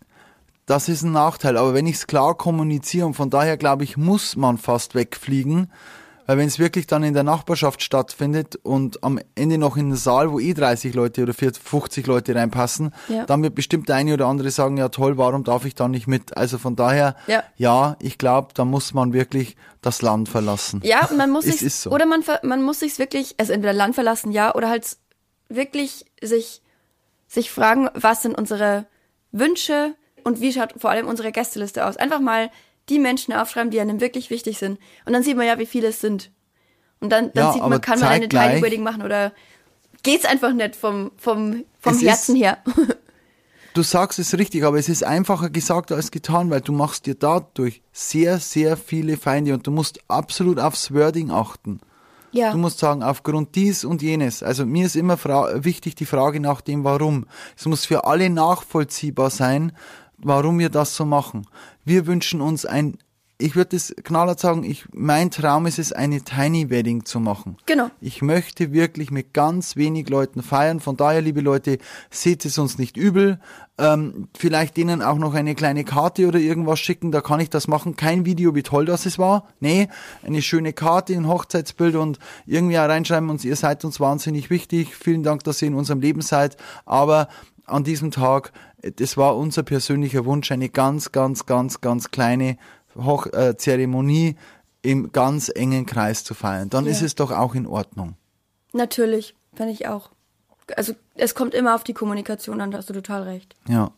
Das 0.70 0.88
ist 0.88 1.02
ein 1.02 1.12
Nachteil, 1.14 1.58
aber 1.58 1.74
wenn 1.74 1.88
ich 1.88 1.96
es 1.96 2.06
klar 2.06 2.36
kommuniziere 2.36 3.08
und 3.08 3.16
von 3.16 3.32
daher 3.32 3.58
glaube 3.58 3.84
ich, 3.84 3.98
muss 3.98 4.36
man 4.36 4.60
fast 4.60 4.94
wegfliegen, 4.94 5.72
weil 6.28 6.38
wenn 6.38 6.48
es 6.48 6.60
wirklich 6.60 6.86
dann 6.86 7.02
in 7.02 7.16
der 7.16 7.24
Nachbarschaft 7.24 7.82
stattfindet 7.82 8.56
und 8.58 9.04
am 9.04 9.20
Ende 9.34 9.58
noch 9.58 9.78
in 9.78 9.86
einen 9.88 9.96
Saal, 9.96 10.32
wo 10.32 10.40
eh 10.40 10.54
30 10.54 10.94
Leute 10.94 11.24
oder 11.24 11.34
40, 11.34 11.64
50 11.64 12.06
Leute 12.06 12.36
reinpassen, 12.36 12.94
Ja. 13.08 13.26
dann 13.26 13.42
wird 13.42 13.56
bestimmt 13.56 13.90
der 13.90 13.96
eine 13.96 14.14
oder 14.14 14.28
andere 14.28 14.52
sagen, 14.52 14.78
ja 14.78 14.90
toll, 14.90 15.18
warum 15.18 15.44
darf 15.44 15.66
ich 15.66 15.74
da 15.74 15.88
nicht 15.88 16.06
mit? 16.06 16.38
Also 16.38 16.60
von 16.60 16.76
daher, 16.76 17.16
Ja. 17.58 17.96
ich 18.00 18.20
glaube, 18.20 18.50
da 18.54 18.64
muss 18.64 18.94
man 18.94 19.12
wirklich 19.12 19.56
das 19.82 20.04
Land 20.04 20.30
verlassen. 20.30 20.82
Ja, 20.84 21.10
man 21.18 21.32
muss 21.32 21.46
sich 21.46 21.74
so. 21.74 21.90
oder 21.90 22.06
man 22.06 22.24
man 22.44 22.62
muss 22.62 22.82
sich 22.82 23.00
wirklich, 23.00 23.34
also 23.40 23.54
entweder 23.54 23.74
Land 23.74 23.96
verlassen, 23.96 24.32
ja, 24.32 24.54
oder 24.54 24.70
halt 24.70 24.98
wirklich 25.50 26.06
sich 26.22 26.62
sich 27.28 27.50
fragen, 27.50 27.90
was 27.96 28.22
sind 28.22 28.38
unsere 28.38 28.86
Wünsche 29.32 29.96
und 30.30 30.40
wie 30.42 30.54
schaut 30.54 30.74
vor 30.78 30.90
allem 30.92 31.08
unsere 31.08 31.32
Gästeliste 31.32 31.86
aus. 31.86 31.98
Einfach 31.98 32.20
mal 32.22 32.50
die 32.88 33.00
Menschen 33.00 33.34
aufschreiben, 33.34 33.70
die 33.72 33.80
einem 33.82 34.00
wirklich 34.00 34.30
wichtig 34.30 34.58
sind. 34.58 34.80
Und 35.06 35.14
dann 35.14 35.24
sieht 35.24 35.36
man 35.38 35.46
ja, 35.46 35.60
wie 35.60 35.66
viele 35.66 35.90
es 35.90 36.00
sind. 36.02 36.32
Und 37.02 37.10
dann, 37.12 37.32
dann 37.34 37.46
Ja, 37.48 37.54
sieht 37.54 37.62
man, 37.62 37.82
kann 37.82 38.00
man 38.00 38.10
eine 38.10 38.30
Tiny 38.30 38.62
Wedding 38.62 38.84
machen 38.84 39.02
oder 39.04 39.32
geht's 40.04 40.26
einfach 40.26 40.54
nicht 40.54 40.76
vom, 40.76 41.12
vom, 41.18 41.66
vom 41.80 41.94
Es 41.96 42.02
Herzen 42.04 42.36
ist- 42.36 42.42
her. 42.42 42.58
Du 43.76 43.84
sagst 43.84 44.18
es 44.18 44.36
richtig, 44.36 44.64
aber 44.66 44.80
es 44.80 44.90
ist 44.90 45.04
einfacher 45.04 45.52
gesagt 45.52 45.92
als 45.92 46.10
getan, 46.10 46.50
weil 46.50 46.60
du 46.62 46.72
machst 46.74 47.06
dir 47.06 47.14
dadurch 47.14 47.82
sehr, 47.94 48.40
sehr 48.40 48.76
viele 48.76 49.16
Feinde 49.16 49.54
und 49.54 49.68
du 49.68 49.72
musst 49.72 50.00
absolut 50.08 50.60
aufs 50.60 50.92
Wording 50.92 51.30
achten. 51.30 51.80
ja. 52.32 52.52
Du 52.52 52.58
musst 52.58 52.80
sagen, 52.80 53.04
aufgrund 53.04 53.56
dies 53.56 53.86
und 53.86 54.02
jenes. 54.02 54.42
Also 54.42 54.66
mir 54.66 54.88
ist 54.88 54.96
immer 54.96 55.18
wichtig 55.64 55.94
die 55.96 56.08
Frage 56.08 56.40
nach 56.40 56.62
dem 56.62 56.84
Warum. 56.84 57.28
Es 57.56 57.68
muss 57.68 57.86
für 57.86 58.06
alle 58.06 58.32
nachvollziehbar 58.32 59.30
sein, 59.30 59.72
warum 60.22 60.60
wir 60.60 60.70
das 60.70 60.96
so 60.96 61.06
machen. 61.06 61.48
Wir 61.86 62.08
wünschen 62.08 62.42
uns 62.42 62.66
ein, 62.66 62.98
ich 63.42 63.56
würde 63.56 63.78
es 63.78 63.96
knallhart 64.04 64.40
sagen, 64.40 64.66
ich, 64.66 64.86
mein 64.92 65.32
Traum 65.32 65.66
ist 65.66 65.80
es, 65.80 65.94
eine 65.94 66.22
Tiny 66.22 66.70
Wedding 66.70 67.06
zu 67.06 67.22
machen. 67.22 67.56
Genau. 67.66 67.90
Ich 68.02 68.22
möchte 68.22 68.74
wirklich 68.74 69.12
mit 69.12 69.34
ganz 69.34 69.78
wenig 69.78 70.10
Leuten 70.10 70.44
feiern. 70.44 70.82
Von 70.82 70.98
daher, 70.98 71.22
liebe 71.22 71.40
Leute, 71.40 71.78
seht 72.10 72.44
es 72.44 72.58
uns 72.58 72.78
nicht 72.78 72.98
übel. 72.98 73.40
Ähm, 73.78 74.28
vielleicht 74.38 74.76
denen 74.76 75.02
auch 75.02 75.18
noch 75.18 75.36
eine 75.36 75.56
kleine 75.56 75.86
Karte 75.86 76.28
oder 76.28 76.38
irgendwas 76.38 76.82
schicken, 76.82 77.14
da 77.14 77.22
kann 77.22 77.40
ich 77.40 77.50
das 77.50 77.70
machen. 77.70 77.96
Kein 77.96 78.26
Video, 78.26 78.56
wie 78.56 78.64
toll 78.64 78.84
das 78.84 79.06
es 79.06 79.18
war. 79.18 79.48
Nee, 79.62 79.88
eine 80.22 80.42
schöne 80.42 80.74
Karte, 80.74 81.14
ein 81.14 81.30
Hochzeitsbild 81.30 81.96
und 81.96 82.20
irgendwie 82.46 82.78
auch 82.78 82.90
reinschreiben 82.90 83.30
uns, 83.30 83.46
ihr 83.46 83.56
seid 83.56 83.86
uns 83.86 84.02
wahnsinnig 84.02 84.50
wichtig. 84.50 84.94
Vielen 84.96 85.24
Dank, 85.24 85.46
dass 85.46 85.62
ihr 85.62 85.70
in 85.70 85.76
unserem 85.76 86.02
Leben 86.02 86.22
seid. 86.22 86.58
Aber 86.86 87.30
an 87.70 87.84
diesem 87.84 88.12
Tag, 88.12 88.52
das 88.96 89.18
war 89.18 89.36
unser 89.38 89.64
persönlicher 89.64 90.26
Wunsch, 90.26 90.52
eine 90.52 90.70
ganz, 90.70 91.12
ganz, 91.12 91.46
ganz, 91.46 91.82
ganz 91.82 92.12
kleine 92.12 92.58
Hoch 92.96 93.28
äh, 93.28 93.56
Zeremonie 93.58 94.36
im 94.82 95.12
ganz 95.12 95.50
engen 95.54 95.86
Kreis 95.86 96.24
zu 96.24 96.34
feiern. 96.34 96.70
Dann 96.70 96.86
ist 96.88 97.02
Ja. 97.02 97.06
es 97.08 97.16
doch 97.16 97.32
auch 97.32 97.56
in 97.56 97.68
Ordnung. 97.68 98.16
Natürlich, 98.74 99.36
finde 99.56 99.74
ich 99.74 99.88
auch. 99.88 100.10
Also 100.78 100.94
es 101.16 101.34
kommt 101.36 101.54
immer 101.54 101.76
auf 101.76 101.84
die 101.84 101.94
Kommunikation 101.94 102.62
an, 102.62 102.72
da 102.72 102.78
hast 102.78 102.90
du 102.90 102.94
total 102.94 103.24
recht. 103.24 103.56
Ja. 103.68 103.92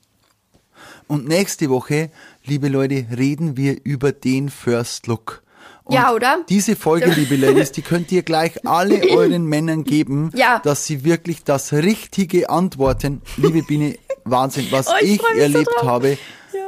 Und 1.08 1.28
nächste 1.28 1.70
Woche, 1.70 2.10
liebe 2.46 2.68
Leute, 2.70 3.06
reden 3.16 3.58
wir 3.58 3.78
über 3.84 4.12
den 4.12 4.50
First 4.50 5.08
Look. 5.08 5.44
Und 5.84 5.94
Ja, 5.96 6.14
oder? 6.14 6.44
Diese 6.50 6.76
Folge, 6.76 7.12
liebe 7.12 7.36
Ladies, 7.36 7.72
die 7.72 7.82
könnt 7.82 8.12
ihr 8.12 8.24
gleich 8.24 8.66
alle 8.66 9.02
euren 9.12 9.46
Männern 9.46 9.84
geben, 9.84 10.32
Ja. 10.34 10.60
dass 10.64 10.86
sie 10.86 11.04
wirklich 11.04 11.44
das 11.44 11.74
Richtige 11.74 12.50
antworten. 12.50 13.22
Liebe 13.38 13.62
Biene, 13.64 13.98
Wahnsinn, 14.24 14.68
was 14.72 14.88
Oh, 14.88 14.94
ich 15.02 15.14
ich, 15.16 15.22
so 15.22 15.28
erlebt 15.28 15.70
drauf. 15.76 15.84
habe. 15.84 16.18
Ja. 16.54 16.60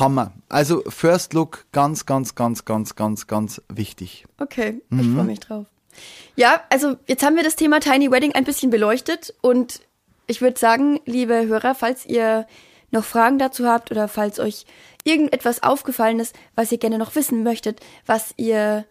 Hammer. 0.00 0.32
Also 0.48 0.82
First 0.88 1.32
Look, 1.34 1.66
ganz, 1.72 2.06
ganz, 2.06 2.34
ganz, 2.34 2.64
ganz, 2.64 2.94
ganz, 2.96 3.26
ganz 3.26 3.60
wichtig. 3.68 4.26
Okay, 4.38 4.80
Mhm. 4.88 5.00
ich 5.00 5.06
freue 5.14 5.24
mich 5.24 5.40
drauf. 5.40 5.66
Ja, 6.36 6.62
also 6.70 6.96
jetzt 7.06 7.24
haben 7.24 7.36
wir 7.36 7.42
das 7.42 7.56
Thema 7.56 7.80
Tiny 7.80 8.10
Wedding 8.10 8.32
ein 8.34 8.44
bisschen 8.44 8.70
beleuchtet 8.70 9.34
und 9.42 9.80
ich 10.28 10.40
würde 10.40 10.58
sagen, 10.58 11.00
liebe 11.04 11.46
Hörer, 11.46 11.74
falls 11.74 12.06
ihr 12.06 12.46
noch 12.92 13.04
Fragen 13.04 13.38
dazu 13.38 13.66
habt 13.66 13.90
oder 13.90 14.06
falls 14.08 14.38
euch 14.38 14.64
irgendetwas 15.04 15.62
aufgefallen 15.62 16.20
ist, 16.20 16.34
was 16.54 16.70
ihr 16.70 16.78
gerne 16.78 16.98
noch 16.98 17.14
wissen 17.16 17.42
möchtet, 17.42 17.80
was 18.06 18.32
ihr 18.36 18.84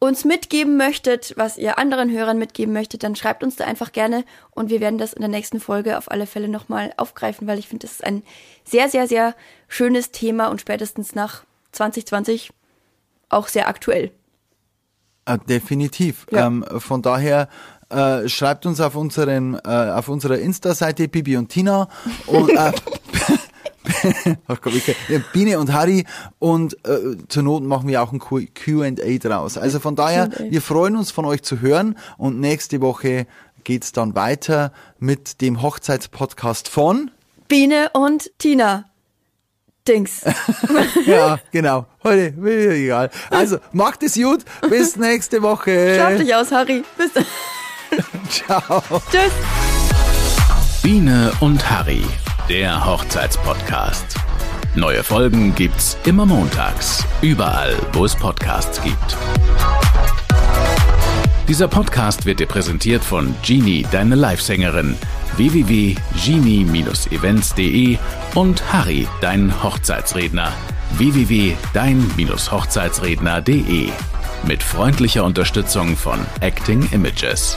uns 0.00 0.24
mitgeben 0.24 0.78
möchtet, 0.78 1.34
was 1.36 1.58
ihr 1.58 1.78
anderen 1.78 2.10
Hörern 2.10 2.38
mitgeben 2.38 2.72
möchtet, 2.72 3.02
dann 3.02 3.16
schreibt 3.16 3.44
uns 3.44 3.56
da 3.56 3.64
einfach 3.64 3.92
gerne 3.92 4.24
und 4.50 4.70
wir 4.70 4.80
werden 4.80 4.98
das 4.98 5.12
in 5.12 5.20
der 5.20 5.28
nächsten 5.28 5.60
Folge 5.60 5.98
auf 5.98 6.10
alle 6.10 6.26
Fälle 6.26 6.48
nochmal 6.48 6.94
aufgreifen, 6.96 7.46
weil 7.46 7.58
ich 7.58 7.68
finde, 7.68 7.86
das 7.86 7.92
ist 7.92 8.04
ein 8.04 8.22
sehr, 8.64 8.88
sehr, 8.88 9.06
sehr 9.06 9.34
schönes 9.68 10.10
Thema 10.10 10.48
und 10.48 10.60
spätestens 10.60 11.14
nach 11.14 11.44
2020 11.72 12.50
auch 13.28 13.46
sehr 13.46 13.68
aktuell. 13.68 14.10
Äh, 15.26 15.38
definitiv. 15.48 16.26
Ja. 16.30 16.46
Ähm, 16.46 16.64
von 16.78 17.02
daher 17.02 17.48
äh, 17.90 18.26
schreibt 18.26 18.64
uns 18.64 18.80
auf 18.80 18.96
unseren 18.96 19.54
äh, 19.54 19.68
auf 19.68 20.08
unserer 20.08 20.38
Insta-Seite 20.38 21.08
Bibi 21.08 21.36
und 21.36 21.48
Tina 21.48 21.88
und 22.26 22.48
äh, 22.50 22.72
Biene 25.32 25.58
und 25.58 25.72
Harry 25.72 26.04
und 26.38 26.74
äh, 26.86 27.16
zur 27.28 27.42
Not 27.42 27.62
machen 27.62 27.88
wir 27.88 28.02
auch 28.02 28.12
ein 28.12 28.18
Q- 28.18 28.46
Q&A 28.64 29.18
draus. 29.18 29.58
Also 29.58 29.80
von 29.80 29.96
daher, 29.96 30.30
wir 30.50 30.62
freuen 30.62 30.96
uns 30.96 31.10
von 31.10 31.24
euch 31.24 31.42
zu 31.42 31.60
hören 31.60 31.96
und 32.18 32.40
nächste 32.40 32.80
Woche 32.80 33.26
geht's 33.64 33.92
dann 33.92 34.14
weiter 34.14 34.72
mit 34.98 35.40
dem 35.40 35.62
Hochzeitspodcast 35.62 36.68
von 36.68 37.10
Biene 37.48 37.90
und 37.92 38.30
Tina. 38.38 38.84
Dings. 39.88 40.20
ja, 41.06 41.38
genau. 41.52 41.86
Heute 42.04 42.32
mir 42.36 42.70
egal. 42.72 43.10
Also, 43.30 43.58
macht 43.72 44.02
es 44.02 44.14
gut. 44.14 44.44
Bis 44.68 44.96
nächste 44.96 45.42
Woche. 45.42 45.94
Schlaf 45.96 46.16
dich 46.18 46.34
aus, 46.34 46.52
Harry. 46.52 46.84
Bis 46.98 47.12
dann. 47.14 47.24
Ciao. 48.28 48.82
Tschüss. 49.10 49.32
Biene 50.82 51.32
und 51.40 51.68
Harry, 51.70 52.04
der 52.50 52.84
Hochzeitspodcast. 52.84 54.16
Neue 54.74 55.02
Folgen 55.04 55.54
gibt's 55.54 55.96
immer 56.04 56.26
montags, 56.26 57.06
überall, 57.22 57.76
wo 57.92 58.04
es 58.04 58.16
Podcasts 58.16 58.82
gibt. 58.82 59.16
Dieser 61.46 61.68
Podcast 61.68 62.26
wird 62.26 62.40
dir 62.40 62.48
präsentiert 62.48 63.04
von 63.04 63.36
Genie, 63.42 63.86
deine 63.92 64.16
Livesängerin, 64.16 64.96
www.genie-events.de 65.36 67.98
und 68.34 68.72
Harry, 68.72 69.06
dein 69.20 69.62
Hochzeitsredner, 69.62 70.52
www.dein-hochzeitsredner.de. 70.96 73.90
Mit 74.48 74.64
freundlicher 74.64 75.22
Unterstützung 75.22 75.96
von 75.96 76.18
Acting 76.40 76.88
Images. 76.90 77.56